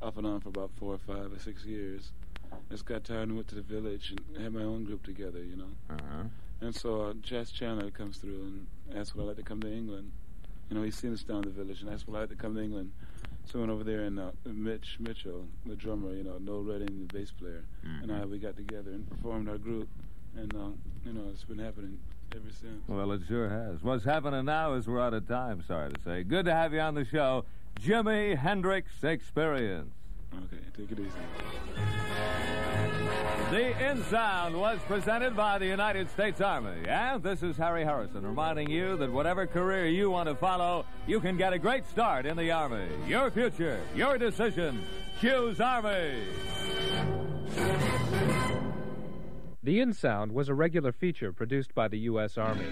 off 0.00 0.18
and 0.18 0.28
on 0.28 0.38
for 0.38 0.50
about 0.50 0.70
four 0.78 0.94
or 0.94 0.98
five 0.98 1.32
or 1.32 1.38
six 1.40 1.64
years. 1.64 2.12
Just 2.70 2.84
got 2.84 3.02
tired 3.02 3.26
and 3.26 3.34
went 3.34 3.48
to 3.48 3.56
the 3.56 3.62
village 3.62 4.12
and 4.12 4.40
had 4.40 4.54
my 4.54 4.62
own 4.62 4.84
group 4.84 5.02
together, 5.02 5.42
you 5.42 5.56
know. 5.56 5.72
Uh-huh. 5.90 6.22
And 6.60 6.72
so 6.76 7.00
uh, 7.00 7.14
Chas 7.24 7.50
Chandler 7.50 7.90
comes 7.90 8.18
through 8.18 8.40
and 8.40 8.66
asks 8.96 9.16
would 9.16 9.24
I 9.24 9.26
like 9.26 9.36
to 9.38 9.42
come 9.42 9.60
to 9.62 9.72
England. 9.72 10.12
You 10.70 10.76
know, 10.76 10.82
he's 10.82 10.94
seen 10.96 11.12
us 11.12 11.22
down 11.24 11.42
the 11.42 11.50
village 11.50 11.80
and 11.82 11.90
asked 11.90 12.06
would 12.06 12.16
I 12.16 12.20
like 12.20 12.30
to 12.30 12.36
come 12.36 12.54
to 12.54 12.62
England. 12.62 12.92
So 13.46 13.58
I 13.58 13.60
went 13.62 13.72
over 13.72 13.82
there 13.82 14.02
and 14.02 14.20
uh, 14.20 14.30
Mitch 14.44 14.98
Mitchell, 15.00 15.48
the 15.66 15.74
drummer, 15.74 16.14
you 16.14 16.22
know, 16.22 16.38
Noel 16.38 16.62
Redding, 16.62 17.06
the 17.08 17.12
bass 17.12 17.32
player, 17.32 17.64
and 18.02 18.12
I, 18.12 18.24
we 18.24 18.38
got 18.38 18.56
together 18.56 18.92
and 18.92 19.08
performed 19.10 19.48
our 19.48 19.58
group. 19.58 19.88
And, 20.36 20.54
uh, 20.54 20.68
you 21.04 21.12
know, 21.12 21.28
it's 21.32 21.42
been 21.42 21.58
happening 21.58 21.98
ever 22.32 22.50
since. 22.52 22.86
Well, 22.86 23.10
it 23.10 23.22
sure 23.26 23.48
has. 23.48 23.82
What's 23.82 24.04
happening 24.04 24.44
now 24.44 24.74
is 24.74 24.86
we're 24.86 25.00
out 25.00 25.14
of 25.14 25.26
time, 25.26 25.64
sorry 25.66 25.90
to 25.92 26.00
say. 26.02 26.22
Good 26.22 26.44
to 26.44 26.54
have 26.54 26.72
you 26.72 26.78
on 26.78 26.94
the 26.94 27.04
show, 27.04 27.44
Jimi 27.80 28.36
Hendrix 28.36 29.02
Experience. 29.02 29.92
Okay, 30.32 30.62
take 30.76 30.92
it 30.92 31.00
easy. 31.00 32.39
The 33.50 33.90
In 33.90 34.04
Sound 34.04 34.56
was 34.56 34.78
presented 34.86 35.36
by 35.36 35.58
the 35.58 35.66
United 35.66 36.08
States 36.10 36.40
Army. 36.40 36.86
And 36.86 37.22
this 37.22 37.42
is 37.42 37.56
Harry 37.56 37.84
Harrison 37.84 38.24
reminding 38.24 38.70
you 38.70 38.96
that 38.98 39.10
whatever 39.10 39.46
career 39.46 39.88
you 39.88 40.10
want 40.10 40.28
to 40.28 40.36
follow, 40.36 40.84
you 41.06 41.18
can 41.20 41.36
get 41.36 41.52
a 41.52 41.58
great 41.58 41.84
start 41.88 42.26
in 42.26 42.36
the 42.36 42.52
Army. 42.52 42.86
Your 43.08 43.30
future, 43.30 43.80
your 43.96 44.18
decision. 44.18 44.80
Choose 45.20 45.60
Army. 45.60 46.22
The 49.62 49.80
In 49.80 49.92
Sound 49.92 50.32
was 50.32 50.48
a 50.48 50.54
regular 50.54 50.92
feature 50.92 51.32
produced 51.32 51.74
by 51.74 51.88
the 51.88 51.98
U.S. 51.98 52.38
Army. 52.38 52.64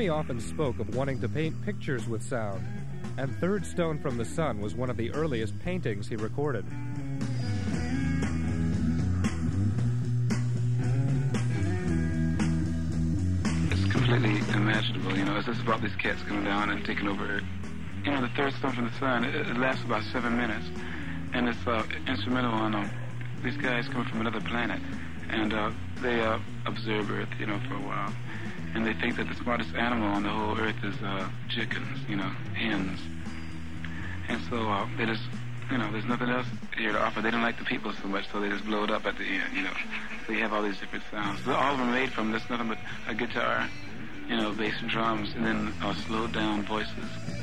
Jimi 0.00 0.10
often 0.10 0.40
spoke 0.40 0.78
of 0.78 0.96
wanting 0.96 1.20
to 1.20 1.28
paint 1.28 1.60
pictures 1.62 2.08
with 2.08 2.22
sound, 2.22 2.66
and 3.18 3.36
Third 3.36 3.66
Stone 3.66 3.98
from 3.98 4.16
the 4.16 4.24
Sun 4.24 4.58
was 4.62 4.74
one 4.74 4.88
of 4.88 4.96
the 4.96 5.10
earliest 5.10 5.58
paintings 5.58 6.08
he 6.08 6.16
recorded. 6.16 6.64
It's 13.70 13.92
completely 13.92 14.38
imaginable, 14.54 15.18
you 15.18 15.26
know. 15.26 15.36
It's 15.36 15.48
just 15.48 15.60
about 15.60 15.82
these 15.82 15.94
cats 15.96 16.22
coming 16.22 16.44
down 16.44 16.70
and 16.70 16.82
taking 16.82 17.06
over 17.06 17.42
You 18.02 18.10
know, 18.10 18.22
the 18.22 18.28
Third 18.28 18.54
Stone 18.54 18.72
from 18.72 18.86
the 18.86 18.98
Sun, 18.98 19.24
it, 19.24 19.34
it 19.34 19.58
lasts 19.58 19.84
about 19.84 20.02
seven 20.04 20.34
minutes, 20.34 20.64
and 21.34 21.46
it's 21.46 21.66
uh, 21.66 21.82
instrumental 22.08 22.54
on 22.54 22.74
um, 22.74 22.90
these 23.44 23.58
guys 23.58 23.86
coming 23.88 24.08
from 24.08 24.22
another 24.22 24.40
planet, 24.40 24.80
and 25.28 25.52
uh, 25.52 25.70
they 26.00 26.22
uh, 26.22 26.38
observe 26.64 27.10
Earth, 27.10 27.28
you 27.38 27.44
know, 27.44 27.60
for 27.68 27.74
a 27.74 27.80
while 27.80 28.10
and 28.74 28.86
they 28.86 28.94
think 28.94 29.16
that 29.16 29.28
the 29.28 29.34
smartest 29.34 29.74
animal 29.74 30.08
on 30.08 30.22
the 30.22 30.28
whole 30.28 30.58
Earth 30.58 30.82
is 30.84 30.94
uh, 31.02 31.28
chickens, 31.48 31.98
you 32.08 32.16
know, 32.16 32.30
hens, 32.54 33.00
and 34.28 34.40
so 34.48 34.68
uh, 34.68 34.86
they 34.96 35.06
just, 35.06 35.22
you 35.70 35.78
know, 35.78 35.90
there's 35.90 36.04
nothing 36.04 36.28
else 36.28 36.46
here 36.76 36.92
to 36.92 37.00
offer. 37.00 37.20
They 37.20 37.30
don't 37.30 37.42
like 37.42 37.58
the 37.58 37.64
people 37.64 37.92
so 37.92 38.08
much, 38.08 38.26
so 38.30 38.40
they 38.40 38.48
just 38.48 38.64
blow 38.64 38.84
it 38.84 38.90
up 38.90 39.06
at 39.06 39.18
the 39.18 39.24
end, 39.24 39.56
you 39.56 39.62
know. 39.62 39.74
So 40.26 40.32
you 40.32 40.40
have 40.40 40.52
all 40.52 40.62
these 40.62 40.78
different 40.78 41.04
sounds. 41.10 41.44
So 41.44 41.52
all 41.52 41.72
of 41.72 41.78
them 41.78 41.90
made 41.90 42.12
from 42.12 42.30
this 42.30 42.48
nothing 42.48 42.68
but 42.68 42.78
a 43.08 43.14
guitar, 43.14 43.68
you 44.28 44.36
know, 44.36 44.52
bass 44.52 44.74
and 44.80 44.88
drums, 44.88 45.34
and 45.34 45.44
then 45.44 45.74
uh, 45.82 45.94
slowed 45.94 46.32
down 46.32 46.64
voices. 46.64 47.39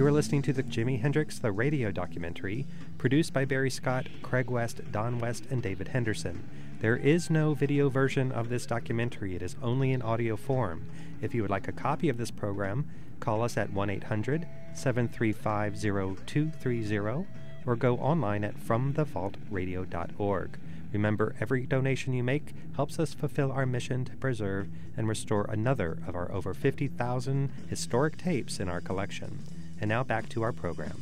You 0.00 0.06
are 0.06 0.12
listening 0.12 0.40
to 0.42 0.52
the 0.54 0.62
Jimi 0.62 0.98
Hendrix 0.98 1.38
The 1.38 1.52
Radio 1.52 1.90
documentary, 1.90 2.66
produced 2.96 3.34
by 3.34 3.44
Barry 3.44 3.68
Scott, 3.68 4.06
Craig 4.22 4.48
West, 4.48 4.80
Don 4.90 5.18
West, 5.18 5.44
and 5.50 5.62
David 5.62 5.88
Henderson. 5.88 6.42
There 6.80 6.96
is 6.96 7.28
no 7.28 7.52
video 7.52 7.90
version 7.90 8.32
of 8.32 8.48
this 8.48 8.64
documentary, 8.64 9.36
it 9.36 9.42
is 9.42 9.56
only 9.62 9.92
in 9.92 10.00
audio 10.00 10.36
form. 10.36 10.86
If 11.20 11.34
you 11.34 11.42
would 11.42 11.50
like 11.50 11.68
a 11.68 11.72
copy 11.72 12.08
of 12.08 12.16
this 12.16 12.30
program, 12.30 12.88
call 13.20 13.42
us 13.42 13.58
at 13.58 13.74
1 13.74 13.90
800 13.90 14.46
735 14.72 15.78
0230 15.78 17.26
or 17.66 17.76
go 17.76 17.98
online 17.98 18.42
at 18.42 18.58
fromthevaultradio.org. 18.58 20.58
Remember, 20.94 21.36
every 21.40 21.66
donation 21.66 22.14
you 22.14 22.24
make 22.24 22.54
helps 22.74 22.98
us 22.98 23.12
fulfill 23.12 23.52
our 23.52 23.66
mission 23.66 24.06
to 24.06 24.16
preserve 24.16 24.68
and 24.96 25.06
restore 25.06 25.44
another 25.50 25.98
of 26.06 26.16
our 26.16 26.32
over 26.32 26.54
50,000 26.54 27.52
historic 27.68 28.16
tapes 28.16 28.58
in 28.58 28.70
our 28.70 28.80
collection. 28.80 29.40
And 29.80 29.88
now 29.88 30.04
back 30.04 30.28
to 30.30 30.42
our 30.42 30.52
program. 30.52 30.96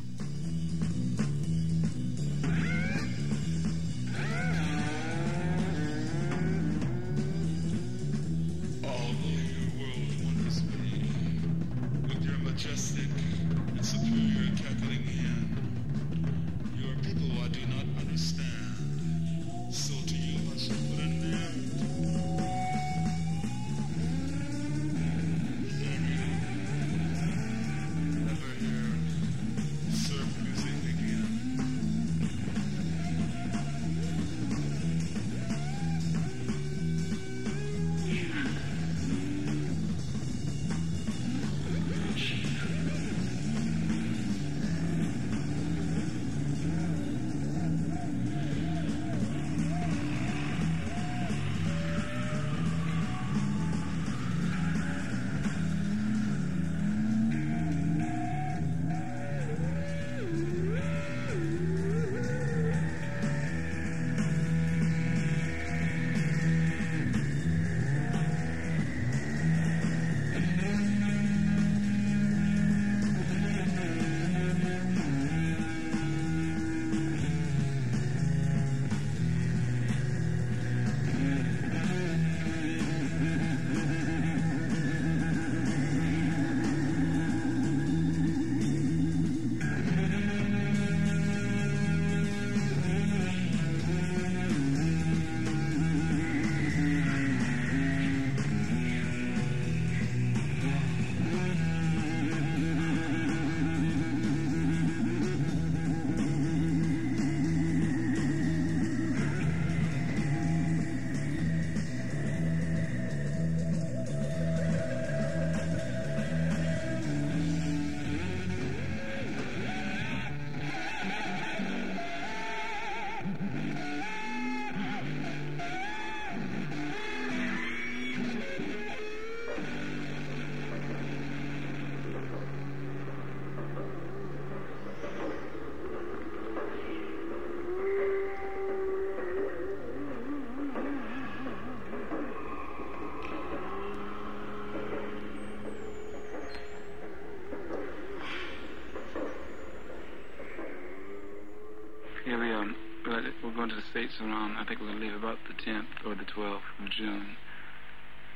Going 153.59 153.67
to 153.67 153.75
the 153.75 153.91
States 153.91 154.13
around, 154.21 154.55
I 154.55 154.63
think 154.63 154.79
we're 154.79 154.87
going 154.87 155.01
to 155.01 155.05
leave 155.05 155.15
about 155.15 155.35
the 155.43 155.53
10th 155.69 156.07
or 156.07 156.15
the 156.15 156.23
12th 156.23 156.63
of 156.79 156.89
June. 156.91 157.35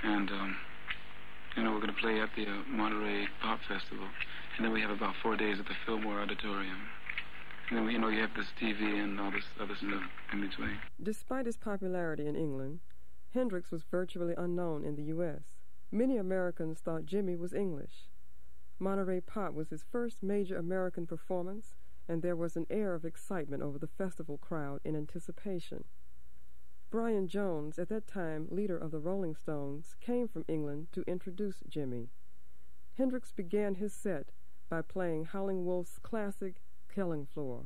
And, 0.03 0.29
um, 0.29 0.57
you 1.55 1.63
know, 1.63 1.71
we're 1.71 1.79
going 1.79 1.95
to 1.95 2.01
play 2.01 2.19
at 2.19 2.27
the 2.35 2.43
uh, 2.43 2.63
Monterey 2.67 3.29
Pop 3.41 3.59
Festival. 3.65 4.03
And 4.57 4.65
then 4.65 4.73
we 4.73 4.81
have 4.81 4.89
about 4.89 5.15
four 5.23 5.37
days 5.37 5.59
at 5.61 5.65
the 5.65 5.75
Fillmore 5.85 6.19
Auditorium. 6.19 6.75
And 7.69 7.79
then, 7.79 7.87
you 7.87 7.99
know, 7.99 8.09
you 8.09 8.19
have 8.19 8.35
this 8.35 8.47
TV 8.61 9.01
and 9.01 9.17
all 9.17 9.31
this 9.31 9.45
other 9.61 9.77
stuff 9.77 10.03
in 10.33 10.41
between. 10.41 10.77
Despite 11.01 11.45
his 11.45 11.55
popularity 11.55 12.27
in 12.27 12.35
England, 12.35 12.81
Hendrix 13.33 13.71
was 13.71 13.83
virtually 13.89 14.33
unknown 14.37 14.83
in 14.83 14.97
the 14.97 15.03
U.S. 15.03 15.55
Many 15.89 16.17
Americans 16.17 16.79
thought 16.83 17.05
Jimi 17.05 17.39
was 17.39 17.53
English. 17.53 18.09
Monterey 18.77 19.21
Pop 19.21 19.53
was 19.53 19.69
his 19.69 19.85
first 19.89 20.21
major 20.21 20.57
American 20.57 21.07
performance, 21.07 21.75
and 22.07 22.21
there 22.21 22.35
was 22.35 22.55
an 22.55 22.67
air 22.69 22.93
of 22.93 23.05
excitement 23.05 23.63
over 23.63 23.77
the 23.79 23.87
festival 23.87 24.37
crowd 24.37 24.81
in 24.83 24.95
anticipation. 24.95 25.85
Brian 26.89 27.27
Jones, 27.27 27.79
at 27.79 27.89
that 27.89 28.07
time 28.07 28.47
leader 28.51 28.77
of 28.77 28.91
the 28.91 28.99
Rolling 28.99 29.35
Stones, 29.35 29.95
came 29.99 30.27
from 30.27 30.45
England 30.47 30.87
to 30.91 31.03
introduce 31.07 31.63
Jimi. 31.69 32.09
Hendrix 32.97 33.31
began 33.31 33.75
his 33.75 33.93
set 33.93 34.27
by 34.69 34.81
playing 34.81 35.25
Howling 35.25 35.65
Wolf's 35.65 35.97
classic 35.97 36.61
Killing 36.93 37.25
Floor. 37.25 37.65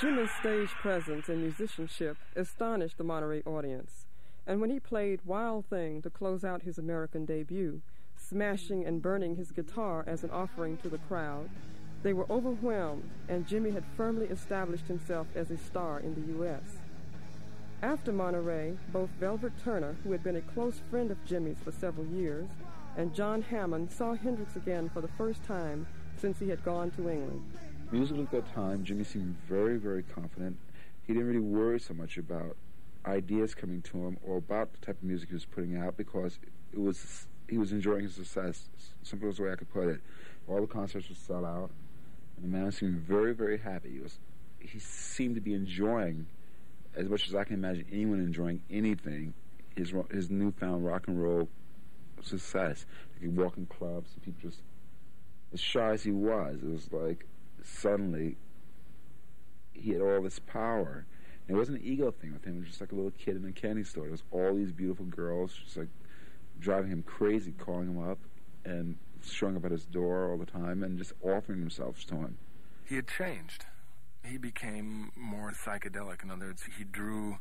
Jimi's 0.00 0.30
stage 0.30 0.70
presence 0.70 1.28
and 1.28 1.42
musicianship 1.42 2.16
astonished 2.34 2.96
the 2.96 3.04
Monterey 3.04 3.42
audience, 3.42 4.06
and 4.46 4.58
when 4.58 4.70
he 4.70 4.80
played 4.80 5.20
Wild 5.26 5.66
Thing 5.66 6.00
to 6.00 6.08
close 6.08 6.42
out 6.42 6.62
his 6.62 6.78
American 6.78 7.26
debut, 7.26 7.82
smashing 8.16 8.86
and 8.86 9.02
burning 9.02 9.36
his 9.36 9.52
guitar 9.52 10.02
as 10.06 10.24
an 10.24 10.30
offering 10.30 10.78
to 10.78 10.88
the 10.88 10.96
crowd, 10.96 11.50
they 12.02 12.14
were 12.14 12.24
overwhelmed, 12.30 13.10
and 13.28 13.46
Jimi 13.46 13.74
had 13.74 13.84
firmly 13.94 14.24
established 14.28 14.86
himself 14.86 15.26
as 15.34 15.50
a 15.50 15.58
star 15.58 16.00
in 16.00 16.14
the 16.14 16.32
U.S. 16.38 16.78
After 17.82 18.10
Monterey, 18.10 18.78
both 18.94 19.10
Velvet 19.20 19.52
Turner, 19.62 19.98
who 20.02 20.12
had 20.12 20.24
been 20.24 20.36
a 20.36 20.52
close 20.54 20.80
friend 20.90 21.10
of 21.10 21.22
Jimi's 21.26 21.60
for 21.62 21.72
several 21.72 22.06
years, 22.06 22.48
and 22.96 23.14
John 23.14 23.42
Hammond 23.42 23.92
saw 23.92 24.14
Hendrix 24.14 24.56
again 24.56 24.88
for 24.88 25.02
the 25.02 25.08
first 25.08 25.44
time 25.44 25.86
since 26.16 26.38
he 26.38 26.48
had 26.48 26.64
gone 26.64 26.90
to 26.92 27.10
England. 27.10 27.42
Musically 27.92 28.22
at 28.22 28.30
that 28.30 28.54
time, 28.54 28.84
Jimi 28.84 29.04
seemed 29.04 29.36
very, 29.48 29.76
very 29.76 30.04
confident. 30.04 30.56
He 31.02 31.12
didn't 31.12 31.26
really 31.26 31.40
worry 31.40 31.80
so 31.80 31.92
much 31.92 32.18
about 32.18 32.56
ideas 33.04 33.52
coming 33.54 33.82
to 33.82 34.06
him 34.06 34.16
or 34.24 34.36
about 34.36 34.72
the 34.72 34.78
type 34.78 34.98
of 34.98 35.02
music 35.02 35.30
he 35.30 35.34
was 35.34 35.44
putting 35.44 35.76
out 35.76 35.96
because 35.96 36.38
it 36.72 36.78
was 36.78 37.26
he 37.48 37.58
was 37.58 37.72
enjoying 37.72 38.02
his 38.02 38.14
success. 38.14 38.68
Simple 39.02 39.28
as 39.28 39.38
the 39.38 39.42
way 39.42 39.52
I 39.52 39.56
could 39.56 39.72
put 39.72 39.88
it. 39.88 40.00
All 40.46 40.60
the 40.60 40.68
concerts 40.68 41.08
would 41.08 41.18
sell 41.18 41.44
out, 41.44 41.70
and 42.36 42.44
the 42.44 42.56
man 42.56 42.70
seemed 42.70 43.00
very, 43.00 43.34
very 43.34 43.58
happy. 43.58 43.90
He 43.90 43.98
was 43.98 44.18
he 44.60 44.78
seemed 44.78 45.34
to 45.34 45.40
be 45.40 45.54
enjoying 45.54 46.26
as 46.94 47.08
much 47.08 47.26
as 47.26 47.34
I 47.34 47.42
can 47.42 47.54
imagine 47.54 47.86
anyone 47.90 48.20
enjoying 48.20 48.62
anything. 48.70 49.34
His 49.76 49.92
his 50.12 50.30
newfound 50.30 50.86
rock 50.86 51.08
and 51.08 51.20
roll 51.20 51.48
success. 52.22 52.86
He 53.18 53.26
could 53.26 53.36
walk 53.36 53.56
in 53.56 53.66
clubs, 53.66 54.12
and 54.14 54.22
people 54.22 54.48
just 54.48 54.62
as 55.52 55.58
shy 55.58 55.90
as 55.90 56.04
he 56.04 56.12
was. 56.12 56.58
It 56.62 56.70
was 56.70 56.92
like 56.92 57.26
suddenly 57.64 58.36
he 59.72 59.92
had 59.92 60.00
all 60.00 60.22
this 60.22 60.38
power. 60.38 61.06
And 61.46 61.56
it 61.56 61.58
wasn't 61.58 61.80
an 61.80 61.86
ego 61.86 62.10
thing 62.10 62.32
with 62.32 62.44
him. 62.44 62.56
It 62.56 62.60
was 62.60 62.68
just 62.68 62.80
like 62.80 62.92
a 62.92 62.94
little 62.94 63.12
kid 63.12 63.36
in 63.36 63.44
a 63.44 63.52
candy 63.52 63.84
store. 63.84 64.04
There 64.04 64.12
was 64.12 64.22
all 64.30 64.54
these 64.54 64.72
beautiful 64.72 65.06
girls 65.06 65.52
just 65.52 65.76
like 65.76 65.88
driving 66.58 66.90
him 66.90 67.02
crazy, 67.02 67.52
calling 67.52 67.88
him 67.88 68.10
up 68.10 68.18
and 68.64 68.96
showing 69.22 69.56
up 69.56 69.64
at 69.64 69.70
his 69.70 69.84
door 69.84 70.30
all 70.30 70.38
the 70.38 70.46
time 70.46 70.82
and 70.82 70.98
just 70.98 71.12
offering 71.22 71.60
themselves 71.60 72.04
to 72.06 72.14
him. 72.14 72.38
He 72.86 72.96
had 72.96 73.08
changed. 73.08 73.66
He 74.24 74.36
became 74.36 75.12
more 75.16 75.52
psychedelic. 75.52 76.22
In 76.22 76.30
other 76.30 76.46
words, 76.46 76.64
he 76.76 76.84
drew 76.84 77.38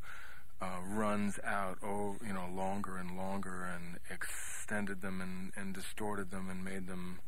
uh, 0.61 0.79
runs 0.85 1.39
out, 1.43 1.77
oh, 1.83 2.17
you 2.25 2.33
know, 2.33 2.47
longer 2.53 2.97
and 2.97 3.15
longer 3.15 3.63
and 3.63 3.97
extended 4.09 5.01
them 5.01 5.21
and, 5.21 5.51
and 5.55 5.73
distorted 5.73 6.31
them 6.31 6.49
and 6.49 6.63
made 6.63 6.87
them 6.87 7.19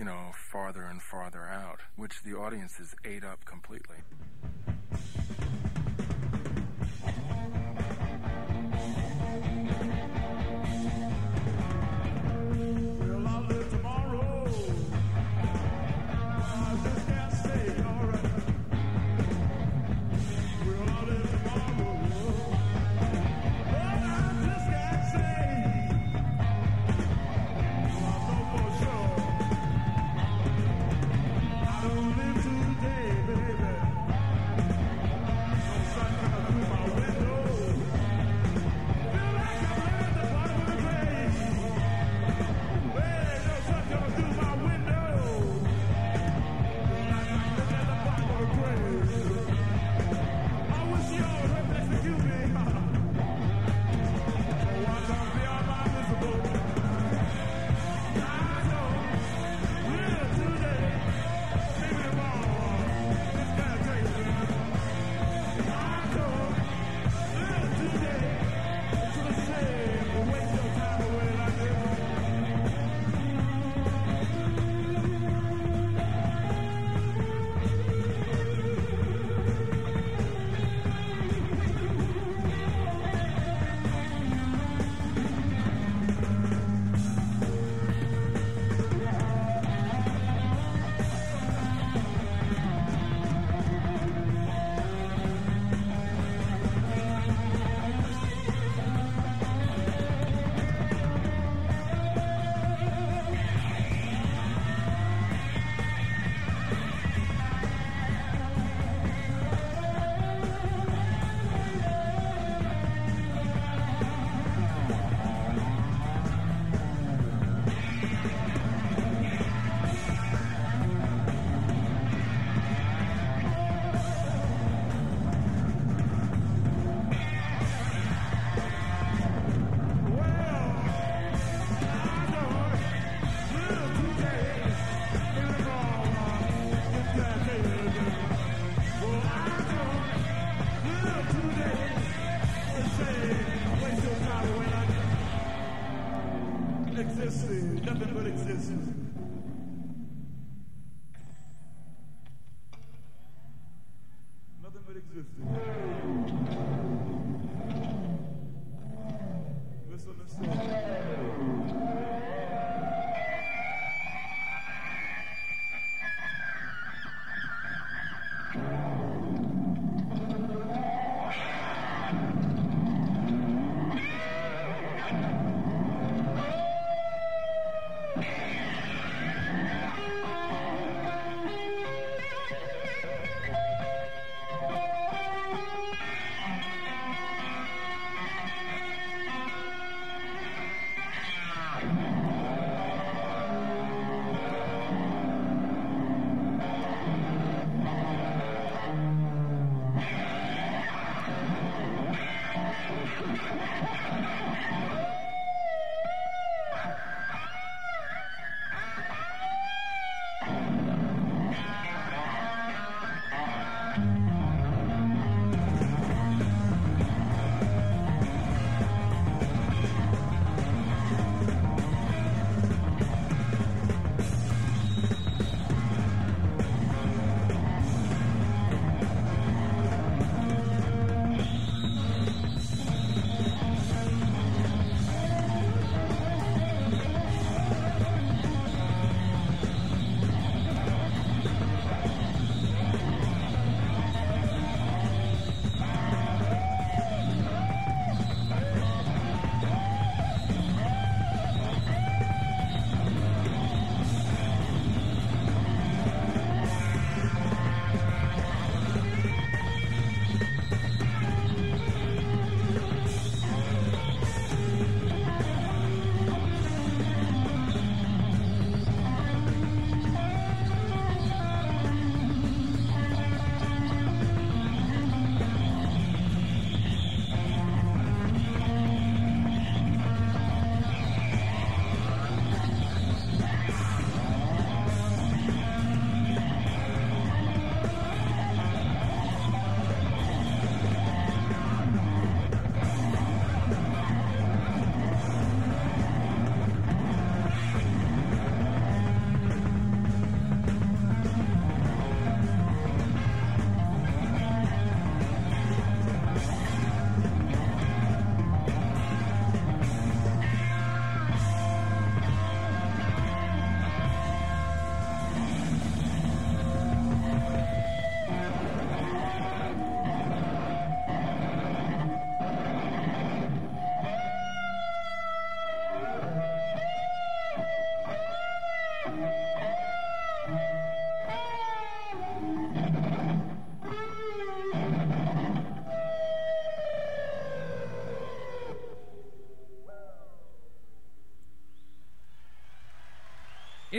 you 0.00 0.06
know, 0.06 0.32
farther 0.32 0.84
and 0.84 1.02
farther 1.02 1.46
out, 1.46 1.80
which 1.94 2.22
the 2.22 2.34
audiences 2.34 2.94
ate 3.04 3.22
up 3.22 3.44
completely. 3.44 3.98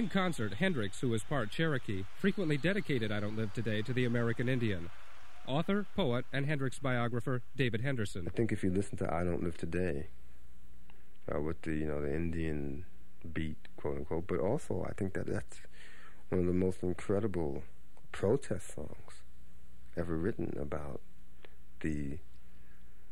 Concert, 0.09 0.55
Hendrix, 0.55 0.99
who 1.01 1.09
was 1.09 1.23
part 1.23 1.51
Cherokee, 1.51 2.05
frequently 2.17 2.57
dedicated 2.57 3.11
I 3.11 3.19
Don't 3.19 3.35
Live 3.35 3.53
Today 3.53 3.81
to 3.81 3.93
the 3.93 4.05
American 4.05 4.47
Indian. 4.47 4.89
Author, 5.47 5.85
poet, 5.95 6.25
and 6.31 6.45
Hendrix 6.45 6.79
biographer 6.79 7.41
David 7.55 7.81
Henderson. 7.81 8.25
I 8.27 8.31
think 8.31 8.51
if 8.51 8.63
you 8.63 8.71
listen 8.71 8.97
to 8.97 9.13
I 9.13 9.23
Don't 9.23 9.43
Live 9.43 9.57
Today, 9.57 10.07
uh, 11.33 11.41
with 11.41 11.61
the, 11.63 11.73
you 11.73 11.85
know, 11.85 12.01
the 12.01 12.13
Indian 12.13 12.85
beat, 13.33 13.57
quote 13.77 13.97
unquote, 13.97 14.27
but 14.27 14.39
also 14.39 14.85
I 14.89 14.93
think 14.93 15.13
that 15.13 15.27
that's 15.27 15.61
one 16.29 16.39
of 16.39 16.47
the 16.47 16.53
most 16.53 16.83
incredible 16.83 17.63
protest 18.11 18.73
songs 18.75 19.23
ever 19.97 20.15
written 20.15 20.57
about 20.59 21.01
the 21.81 22.19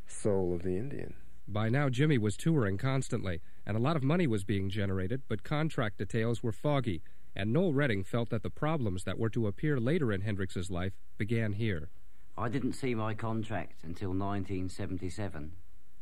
soul 0.07 0.53
of 0.53 0.63
the 0.63 0.77
Indian. 0.77 1.13
By 1.51 1.67
now, 1.67 1.89
Jimi 1.89 2.19
was 2.19 2.37
touring 2.37 2.77
constantly, 2.77 3.41
and 3.65 3.75
a 3.75 3.79
lot 3.79 3.95
of 3.95 4.03
money 4.03 4.27
was 4.27 4.43
being 4.43 4.69
generated, 4.69 5.23
but 5.27 5.43
contract 5.43 5.97
details 5.97 6.43
were 6.43 6.51
foggy, 6.51 7.01
and 7.35 7.51
Noel 7.51 7.73
Redding 7.73 8.03
felt 8.03 8.29
that 8.29 8.43
the 8.43 8.51
problems 8.51 9.03
that 9.05 9.17
were 9.17 9.31
to 9.31 9.47
appear 9.47 9.79
later 9.79 10.13
in 10.13 10.21
Hendrix's 10.21 10.69
life 10.69 10.93
began 11.17 11.53
here. 11.53 11.89
I 12.37 12.49
didn't 12.49 12.73
see 12.73 12.93
my 12.93 13.15
contract 13.15 13.83
until 13.83 14.09
1977, 14.09 15.53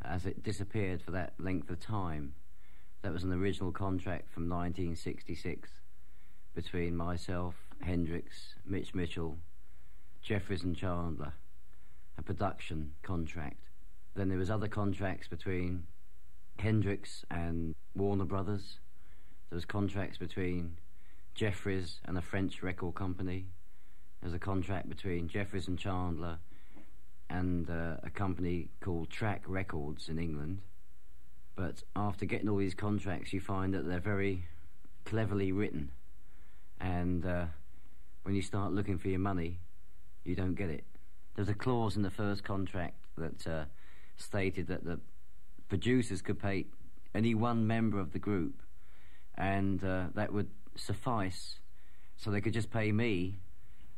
as 0.04 0.26
it 0.26 0.44
disappeared 0.44 1.02
for 1.02 1.12
that 1.12 1.34
length 1.40 1.70
of 1.70 1.80
time. 1.80 2.34
That 3.02 3.14
was 3.14 3.24
an 3.24 3.32
original 3.32 3.72
contract 3.72 4.30
from 4.30 4.50
1966 4.50 5.70
between 6.56 6.94
myself, 6.94 7.56
Hendrix, 7.80 8.56
Mitch 8.66 8.94
Mitchell, 8.94 9.38
Jeffries 10.22 10.64
and 10.64 10.76
Chandler, 10.76 11.36
a 12.18 12.22
production 12.22 12.96
contract. 13.02 13.67
Then 14.18 14.30
there 14.30 14.40
was 14.40 14.50
other 14.50 14.68
contracts 14.68 15.28
between 15.28 15.84
Hendrix 16.58 17.24
and 17.30 17.76
Warner 17.96 18.26
Brothers. 18.26 18.80
There 19.52 19.56
was 19.56 19.64
contracts 19.64 20.18
between 20.18 20.78
Jeffries 21.36 22.00
and 22.04 22.18
a 22.18 22.22
French 22.24 22.64
record 22.64 22.96
company. 22.96 23.46
There 24.20 24.28
was 24.28 24.34
a 24.34 24.40
contract 24.40 24.90
between 24.90 25.28
Jeffries 25.28 25.68
and 25.68 25.78
Chandler 25.78 26.40
and 27.30 27.70
uh, 27.70 27.98
a 28.02 28.10
company 28.10 28.70
called 28.82 29.12
Track 29.12 29.44
Records 29.46 30.10
in 30.10 30.18
England. 30.18 30.62
But 31.56 31.84
after 31.96 32.26
getting 32.26 32.50
all 32.50 32.58
these 32.58 32.74
contracts, 32.74 33.34
you 33.34 33.40
find 33.40 33.72
that 33.76 33.88
they're 33.88 34.00
very 34.00 34.46
cleverly 35.06 35.52
written. 35.52 35.92
And 36.82 37.24
uh, 37.24 37.46
when 38.24 38.34
you 38.34 38.42
start 38.42 38.74
looking 38.74 38.98
for 38.98 39.10
your 39.10 39.20
money, 39.20 39.60
you 40.24 40.34
don't 40.34 40.56
get 40.56 40.72
it. 40.72 40.86
There's 41.36 41.50
a 41.50 41.54
clause 41.54 41.96
in 41.96 42.02
the 42.02 42.10
first 42.10 42.44
contract 42.44 42.96
that 43.16 43.46
uh, 43.46 43.66
stated 44.18 44.68
that 44.68 44.84
the 44.84 45.00
producers 45.70 46.22
could 46.22 46.40
pay 46.40 46.66
any 47.16 47.34
one 47.34 47.66
member 47.66 48.00
of 48.00 48.12
the 48.14 48.20
group, 48.20 48.62
and 49.36 49.84
uh, 49.84 50.06
that 50.16 50.34
would 50.34 50.50
suffice. 50.76 51.60
So 52.18 52.32
they 52.32 52.42
could 52.42 52.54
just 52.54 52.72
pay 52.72 52.92
me, 52.92 53.40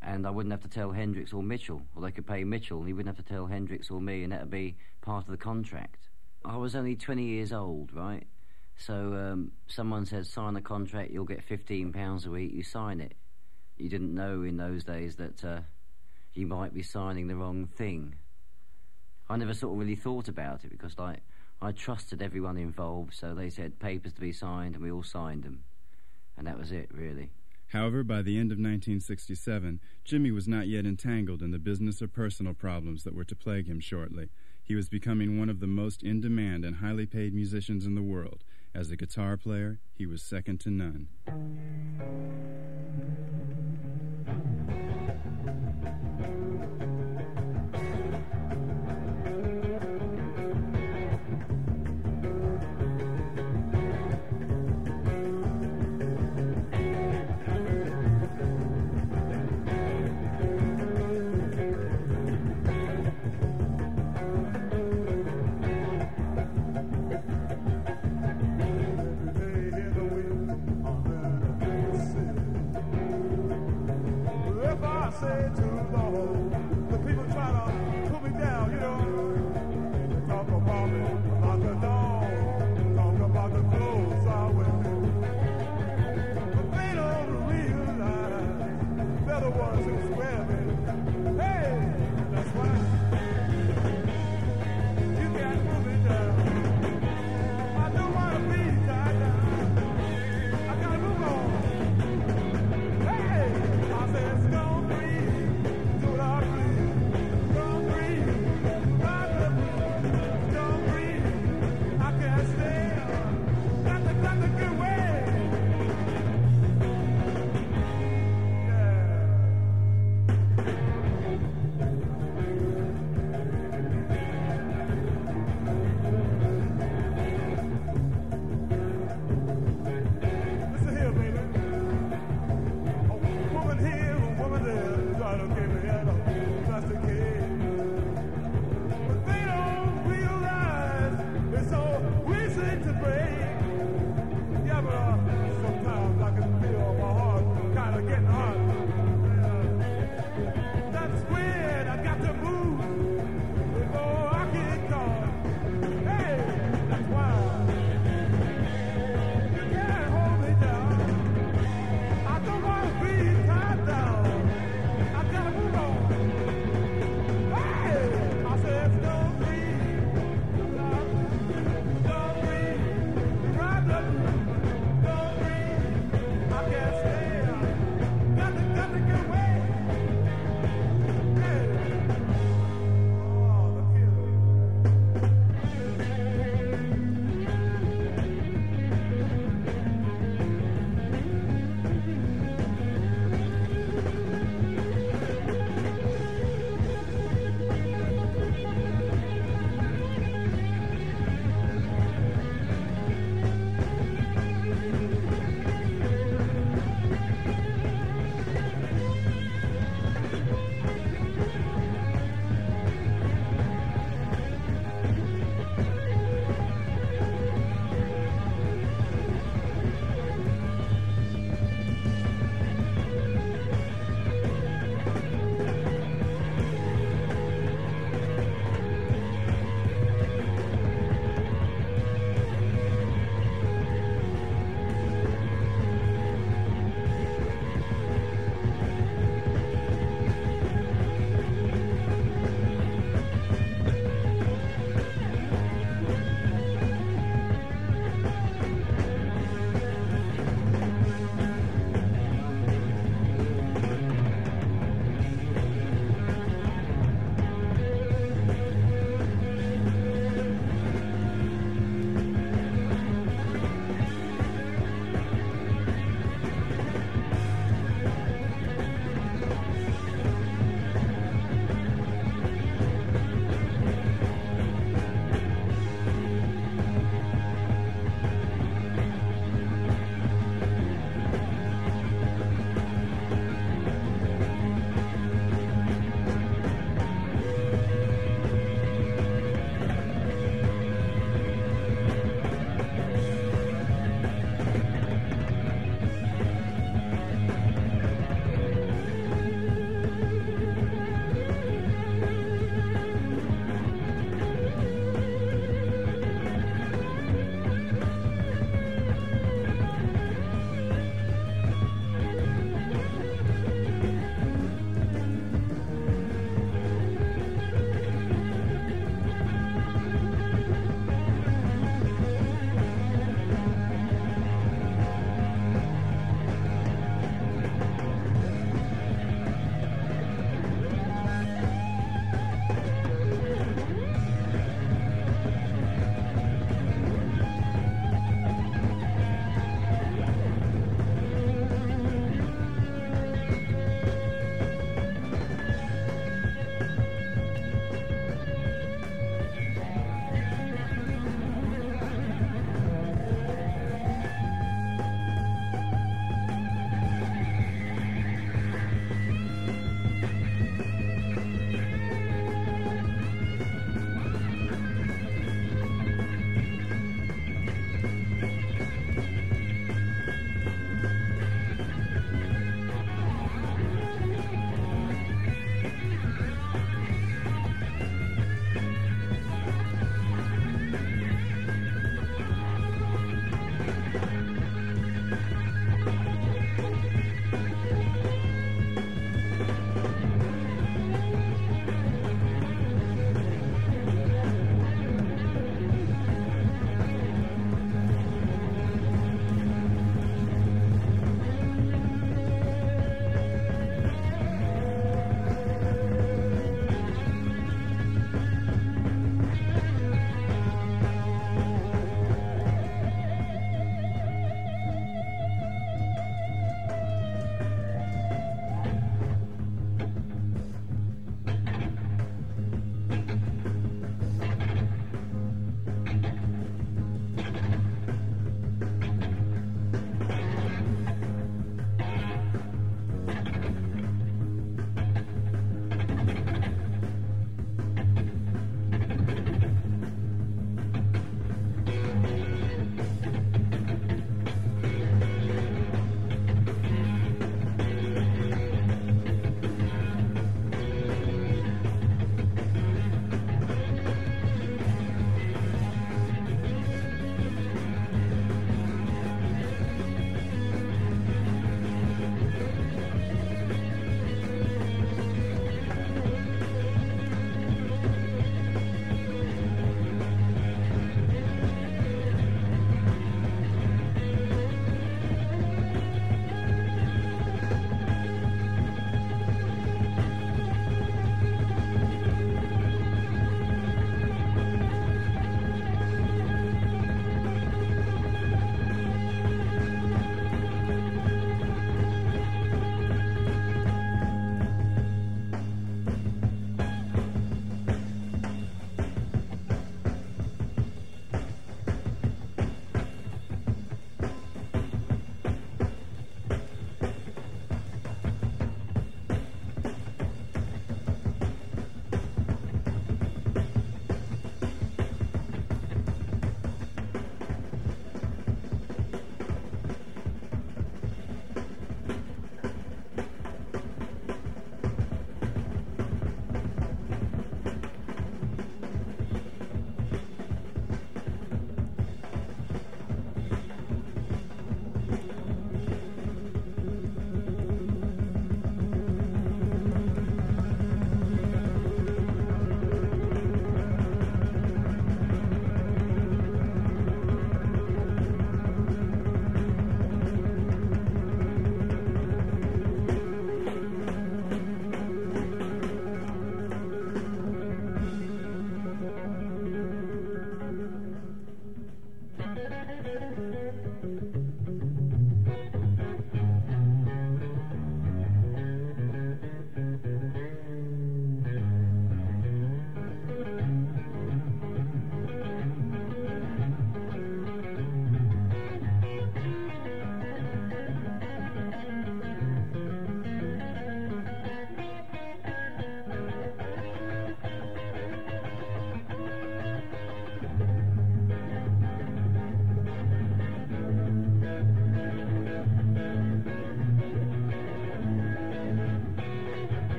and 0.00 0.26
I 0.26 0.30
wouldn't 0.30 0.52
have 0.52 0.62
to 0.62 0.68
tell 0.68 0.92
Hendrix 0.92 1.32
or 1.32 1.42
Mitchell, 1.42 1.82
or 1.94 2.02
they 2.02 2.12
could 2.12 2.26
pay 2.26 2.44
Mitchell, 2.44 2.78
and 2.78 2.86
he 2.86 2.92
wouldn't 2.92 3.14
have 3.16 3.24
to 3.24 3.30
tell 3.30 3.46
Hendrix 3.46 3.90
or 3.90 4.00
me, 4.00 4.22
and 4.22 4.32
that 4.32 4.40
would 4.40 4.50
be 4.50 4.76
part 5.02 5.24
of 5.24 5.30
the 5.30 5.36
contract. 5.36 6.08
I 6.44 6.56
was 6.56 6.76
only 6.76 6.94
20 6.94 7.24
years 7.24 7.52
old, 7.52 7.92
right? 7.92 8.26
So 8.76 9.14
um, 9.14 9.52
someone 9.66 10.04
said, 10.06 10.26
sign 10.26 10.56
a 10.56 10.60
contract, 10.60 11.10
you'll 11.10 11.24
get 11.24 11.46
£15 11.48 12.26
a 12.26 12.30
week, 12.30 12.52
you 12.52 12.62
sign 12.62 13.00
it. 13.00 13.14
You 13.76 13.88
didn't 13.88 14.14
know 14.14 14.42
in 14.42 14.56
those 14.56 14.84
days 14.84 15.16
that 15.16 15.44
uh, 15.44 15.60
you 16.34 16.46
might 16.46 16.74
be 16.74 16.82
signing 16.82 17.26
the 17.26 17.36
wrong 17.36 17.66
thing. 17.66 18.14
I 19.28 19.36
never 19.36 19.54
sort 19.54 19.72
of 19.72 19.78
really 19.78 19.96
thought 19.96 20.28
about 20.28 20.64
it 20.64 20.70
because, 20.70 20.98
like, 20.98 21.20
I 21.62 21.72
trusted 21.72 22.20
everyone 22.20 22.56
involved, 22.56 23.14
so 23.14 23.34
they 23.34 23.48
said 23.48 23.78
papers 23.78 24.12
to 24.14 24.20
be 24.20 24.32
signed, 24.32 24.74
and 24.74 24.84
we 24.84 24.90
all 24.90 25.02
signed 25.02 25.44
them. 25.44 25.64
And 26.36 26.46
that 26.46 26.58
was 26.58 26.72
it, 26.72 26.90
really. 26.92 27.30
However, 27.68 28.04
by 28.04 28.22
the 28.22 28.38
end 28.38 28.52
of 28.52 28.58
1967, 28.58 29.80
Jimi 30.06 30.32
was 30.32 30.46
not 30.46 30.68
yet 30.68 30.84
entangled 30.84 31.42
in 31.42 31.50
the 31.50 31.58
business 31.58 32.02
or 32.02 32.08
personal 32.08 32.54
problems 32.54 33.02
that 33.04 33.14
were 33.14 33.24
to 33.24 33.34
plague 33.34 33.66
him 33.66 33.80
shortly. 33.80 34.28
He 34.62 34.74
was 34.74 34.88
becoming 34.88 35.38
one 35.38 35.48
of 35.48 35.60
the 35.60 35.66
most 35.66 36.02
in 36.02 36.20
demand 36.20 36.64
and 36.64 36.76
highly 36.76 37.06
paid 37.06 37.34
musicians 37.34 37.86
in 37.86 37.94
the 37.94 38.02
world. 38.02 38.44
As 38.74 38.90
a 38.90 38.96
guitar 38.96 39.36
player, 39.36 39.80
he 39.94 40.06
was 40.06 40.22
second 40.22 40.60
to 40.60 40.70
none. 40.70 41.08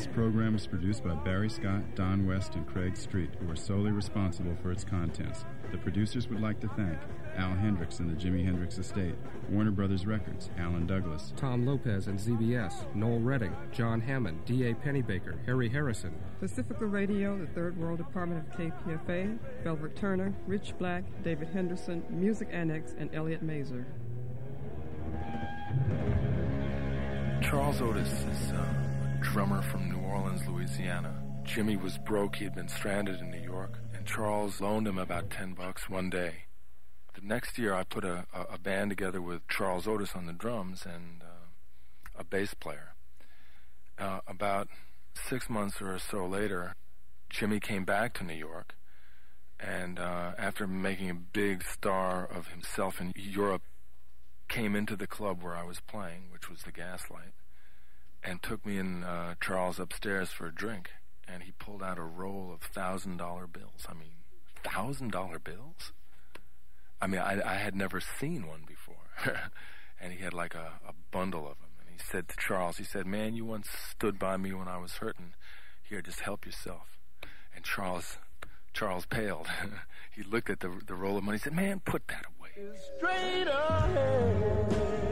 This 0.00 0.08
program 0.14 0.54
was 0.54 0.66
produced 0.66 1.04
by 1.04 1.12
Barry 1.12 1.50
Scott, 1.50 1.82
Don 1.94 2.26
West, 2.26 2.54
and 2.54 2.66
Craig 2.66 2.96
Street, 2.96 3.28
who 3.38 3.52
are 3.52 3.54
solely 3.54 3.90
responsible 3.90 4.56
for 4.62 4.72
its 4.72 4.82
contents. 4.82 5.44
The 5.72 5.76
producers 5.76 6.26
would 6.28 6.40
like 6.40 6.58
to 6.60 6.68
thank 6.68 6.98
Al 7.36 7.52
Hendrix 7.52 7.98
and 7.98 8.08
the 8.08 8.18
Jimi 8.18 8.42
Hendrix 8.42 8.78
Estate, 8.78 9.14
Warner 9.50 9.72
Brothers 9.72 10.06
Records, 10.06 10.48
Alan 10.56 10.86
Douglas, 10.86 11.34
Tom 11.36 11.66
Lopez 11.66 12.06
and 12.06 12.18
ZBS, 12.18 12.94
Noel 12.94 13.20
Redding, 13.20 13.54
John 13.72 14.00
Hammond, 14.00 14.42
D.A. 14.46 14.72
Pennebaker, 14.72 15.44
Harry 15.44 15.68
Harrison, 15.68 16.14
Pacifica 16.40 16.86
Radio, 16.86 17.36
the 17.36 17.48
Third 17.48 17.76
World 17.76 17.98
Department 17.98 18.48
of 18.48 18.58
KPFA, 18.58 19.38
Velvet 19.64 19.96
Turner, 19.96 20.32
Rich 20.46 20.78
Black, 20.78 21.04
David 21.22 21.48
Henderson, 21.48 22.02
Music 22.08 22.48
Annex, 22.50 22.94
and 22.98 23.14
Elliot 23.14 23.42
Mazer. 23.42 23.84
Charles 27.42 27.82
Otis 27.82 28.08
is 28.08 28.52
uh, 28.52 28.64
a 28.86 28.89
drummer 29.20 29.60
from 29.62 29.90
New 29.90 29.98
Orleans, 29.98 30.46
Louisiana. 30.46 31.22
Jimi 31.44 31.80
was 31.80 31.98
broke. 31.98 32.36
He 32.36 32.44
had 32.44 32.54
been 32.54 32.68
stranded 32.68 33.20
in 33.20 33.30
New 33.30 33.40
York, 33.40 33.78
and 33.94 34.06
Charles 34.06 34.60
loaned 34.60 34.88
him 34.88 34.98
about 34.98 35.30
10 35.30 35.52
bucks 35.52 35.90
one 35.90 36.08
day. 36.08 36.44
The 37.14 37.20
next 37.22 37.58
year, 37.58 37.74
I 37.74 37.84
put 37.84 38.04
a, 38.04 38.26
a, 38.32 38.54
a 38.54 38.58
band 38.58 38.90
together 38.90 39.20
with 39.20 39.46
Charles 39.48 39.86
Otis 39.86 40.14
on 40.14 40.26
the 40.26 40.32
drums 40.32 40.86
and 40.86 41.22
uh, 41.22 42.18
a 42.18 42.24
bass 42.24 42.54
player. 42.54 42.94
Uh, 43.98 44.20
about 44.26 44.68
six 45.14 45.50
months 45.50 45.82
or 45.82 45.98
so 45.98 46.26
later, 46.26 46.74
Jimi 47.30 47.60
came 47.60 47.84
back 47.84 48.14
to 48.14 48.24
New 48.24 48.34
York, 48.34 48.74
and 49.58 49.98
uh, 49.98 50.32
after 50.38 50.66
making 50.66 51.10
a 51.10 51.14
big 51.14 51.62
star 51.62 52.24
of 52.24 52.48
himself 52.48 53.00
in 53.00 53.12
Europe, 53.14 53.62
came 54.48 54.74
into 54.74 54.96
the 54.96 55.06
club 55.06 55.42
where 55.42 55.54
I 55.54 55.64
was 55.64 55.80
playing, 55.80 56.30
which 56.32 56.48
was 56.48 56.62
the 56.62 56.72
Gaslight, 56.72 57.32
and 58.22 58.42
took 58.42 58.64
me 58.64 58.78
and 58.78 59.04
uh, 59.04 59.34
Charles 59.40 59.78
upstairs 59.78 60.30
for 60.30 60.46
a 60.46 60.54
drink. 60.54 60.90
And 61.26 61.44
he 61.44 61.52
pulled 61.52 61.82
out 61.82 61.98
a 61.98 62.02
roll 62.02 62.50
of 62.52 62.60
thousand 62.60 63.18
dollar 63.18 63.46
bills. 63.46 63.86
I 63.88 63.94
mean, 63.94 64.24
thousand 64.64 65.12
dollar 65.12 65.38
bills. 65.38 65.92
I 67.00 67.06
mean, 67.06 67.20
I, 67.20 67.40
I 67.44 67.54
had 67.54 67.74
never 67.74 68.00
seen 68.00 68.46
one 68.46 68.64
before. 68.66 68.96
and 70.00 70.12
he 70.12 70.22
had 70.22 70.34
like 70.34 70.54
a, 70.54 70.80
a 70.86 70.92
bundle 71.10 71.42
of 71.42 71.58
them. 71.58 71.70
And 71.80 71.88
he 71.90 71.98
said 71.98 72.28
to 72.28 72.36
Charles, 72.36 72.78
he 72.78 72.84
said, 72.84 73.06
"Man, 73.06 73.34
you 73.36 73.44
once 73.44 73.68
stood 73.70 74.18
by 74.18 74.36
me 74.36 74.52
when 74.52 74.68
I 74.68 74.78
was 74.78 74.94
hurting. 74.94 75.34
Here, 75.82 76.02
just 76.02 76.20
help 76.20 76.44
yourself." 76.44 76.98
And 77.54 77.64
Charles, 77.64 78.18
Charles 78.72 79.06
paled. 79.06 79.48
he 80.14 80.22
looked 80.22 80.50
at 80.50 80.60
the 80.60 80.80
the 80.86 80.94
roll 80.94 81.16
of 81.16 81.24
money. 81.24 81.38
He 81.38 81.42
said, 81.42 81.54
"Man, 81.54 81.80
put 81.80 82.08
that 82.08 82.26
away." 82.26 82.74
Straight 82.96 83.46
ahead. 83.46 85.09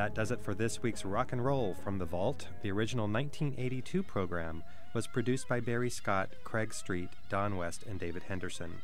That 0.00 0.14
does 0.14 0.30
it 0.30 0.42
for 0.42 0.54
this 0.54 0.82
week's 0.82 1.04
Rock 1.04 1.30
and 1.30 1.44
Roll 1.44 1.74
from 1.74 1.98
the 1.98 2.06
Vault. 2.06 2.48
The 2.62 2.70
original 2.70 3.06
1982 3.06 4.02
program 4.02 4.64
was 4.94 5.06
produced 5.06 5.46
by 5.46 5.60
Barry 5.60 5.90
Scott, 5.90 6.30
Craig 6.42 6.72
Street, 6.72 7.10
Don 7.28 7.58
West, 7.58 7.82
and 7.82 8.00
David 8.00 8.22
Henderson. 8.22 8.80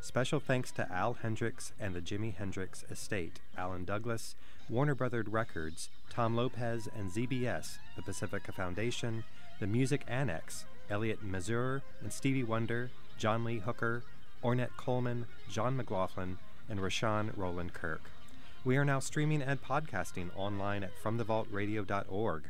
Special 0.00 0.38
thanks 0.38 0.70
to 0.70 0.88
Al 0.92 1.14
Hendrix 1.14 1.72
and 1.80 1.92
the 1.92 2.00
Jimi 2.00 2.36
Hendrix 2.36 2.84
Estate, 2.88 3.40
Alan 3.58 3.84
Douglas, 3.84 4.36
Warner 4.68 4.94
Brothers 4.94 5.26
Records, 5.26 5.88
Tom 6.08 6.36
Lopez 6.36 6.88
and 6.96 7.10
ZBS, 7.10 7.78
the 7.96 8.02
Pacifica 8.02 8.52
Foundation, 8.52 9.24
the 9.58 9.66
Music 9.66 10.04
Annex, 10.06 10.66
Elliot 10.88 11.20
Mazer 11.20 11.82
and 12.00 12.12
Stevie 12.12 12.44
Wonder, 12.44 12.92
John 13.18 13.42
Lee 13.42 13.58
Hooker, 13.58 14.04
Ornette 14.44 14.76
Coleman, 14.76 15.26
John 15.50 15.76
McLaughlin, 15.76 16.38
and 16.68 16.78
Rahsaan 16.78 17.36
Roland 17.36 17.74
Kirk. 17.74 18.02
We 18.62 18.76
are 18.76 18.84
now 18.84 18.98
streaming 18.98 19.40
and 19.40 19.62
podcasting 19.62 20.28
online 20.36 20.84
at 20.84 20.92
FromTheVaultRadio.org. 21.02 22.42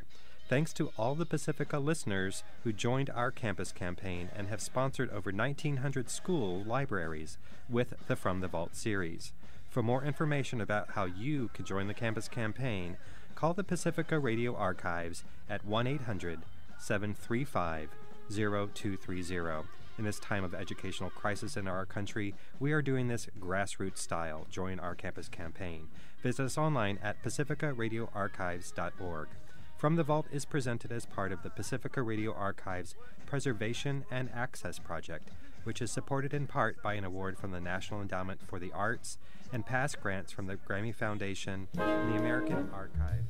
Thanks 0.49 0.73
to 0.73 0.91
all 0.97 1.15
the 1.15 1.25
Pacifica 1.25 1.79
listeners 1.79 2.43
who 2.65 2.73
joined 2.73 3.09
our 3.09 3.31
campus 3.31 3.71
campaign 3.71 4.29
and 4.35 4.49
have 4.49 4.59
sponsored 4.59 5.09
over 5.11 5.31
1,900 5.31 6.09
school 6.09 6.65
libraries 6.65 7.37
with 7.69 7.93
the 8.07 8.17
From 8.17 8.41
the 8.41 8.49
Vault 8.49 8.75
series. 8.75 9.31
For 9.69 9.81
more 9.81 10.03
information 10.03 10.59
about 10.59 10.91
how 10.95 11.05
you 11.05 11.49
can 11.53 11.63
join 11.63 11.87
the 11.87 11.93
campus 11.93 12.27
campaign, 12.27 12.97
call 13.33 13.53
the 13.53 13.63
Pacifica 13.63 14.19
Radio 14.19 14.53
Archives 14.53 15.23
at 15.49 15.63
1 15.63 15.87
800 15.87 16.41
735 16.77 17.87
0230. 18.29 19.80
In 20.01 20.05
this 20.05 20.17
time 20.17 20.43
of 20.43 20.55
educational 20.55 21.11
crisis 21.11 21.55
in 21.55 21.67
our 21.67 21.85
country, 21.85 22.33
we 22.59 22.71
are 22.71 22.81
doing 22.81 23.07
this 23.07 23.27
grassroots 23.39 23.99
style. 23.99 24.47
Join 24.49 24.79
our 24.79 24.95
campus 24.95 25.29
campaign. 25.29 25.89
Visit 26.23 26.43
us 26.43 26.57
online 26.57 26.97
at 27.03 27.23
pacificaradioarchives.org. 27.23 29.27
From 29.77 29.97
the 29.97 30.03
Vault 30.03 30.25
is 30.31 30.43
presented 30.43 30.91
as 30.91 31.05
part 31.05 31.31
of 31.31 31.43
the 31.43 31.51
Pacifica 31.51 32.01
Radio 32.01 32.33
Archives 32.33 32.95
Preservation 33.27 34.03
and 34.09 34.31
Access 34.33 34.79
Project, 34.79 35.29
which 35.65 35.83
is 35.83 35.91
supported 35.91 36.33
in 36.33 36.47
part 36.47 36.81
by 36.81 36.95
an 36.95 37.03
award 37.03 37.37
from 37.37 37.51
the 37.51 37.61
National 37.61 38.01
Endowment 38.01 38.41
for 38.47 38.57
the 38.57 38.71
Arts 38.71 39.19
and 39.53 39.67
past 39.67 40.01
grants 40.01 40.31
from 40.31 40.47
the 40.47 40.55
Grammy 40.55 40.95
Foundation 40.95 41.67
and 41.77 42.11
the 42.11 42.17
American 42.17 42.71
Archive. 42.73 43.25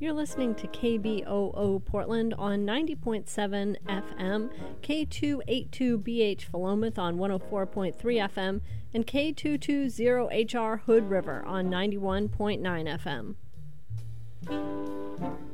You're 0.00 0.12
listening 0.12 0.54
to 0.54 0.68
KBOO 0.68 1.84
Portland 1.84 2.32
on 2.38 2.64
90.7 2.64 3.76
FM, 3.88 4.50
K282BH 4.80 6.48
Philomath 6.48 6.98
on 6.98 7.16
104.3 7.16 7.96
FM, 7.96 8.60
and 8.94 9.04
K220HR 9.04 10.82
Hood 10.82 11.10
River 11.10 11.44
on 11.44 11.68
91.9 11.68 13.34
FM. 14.46 15.47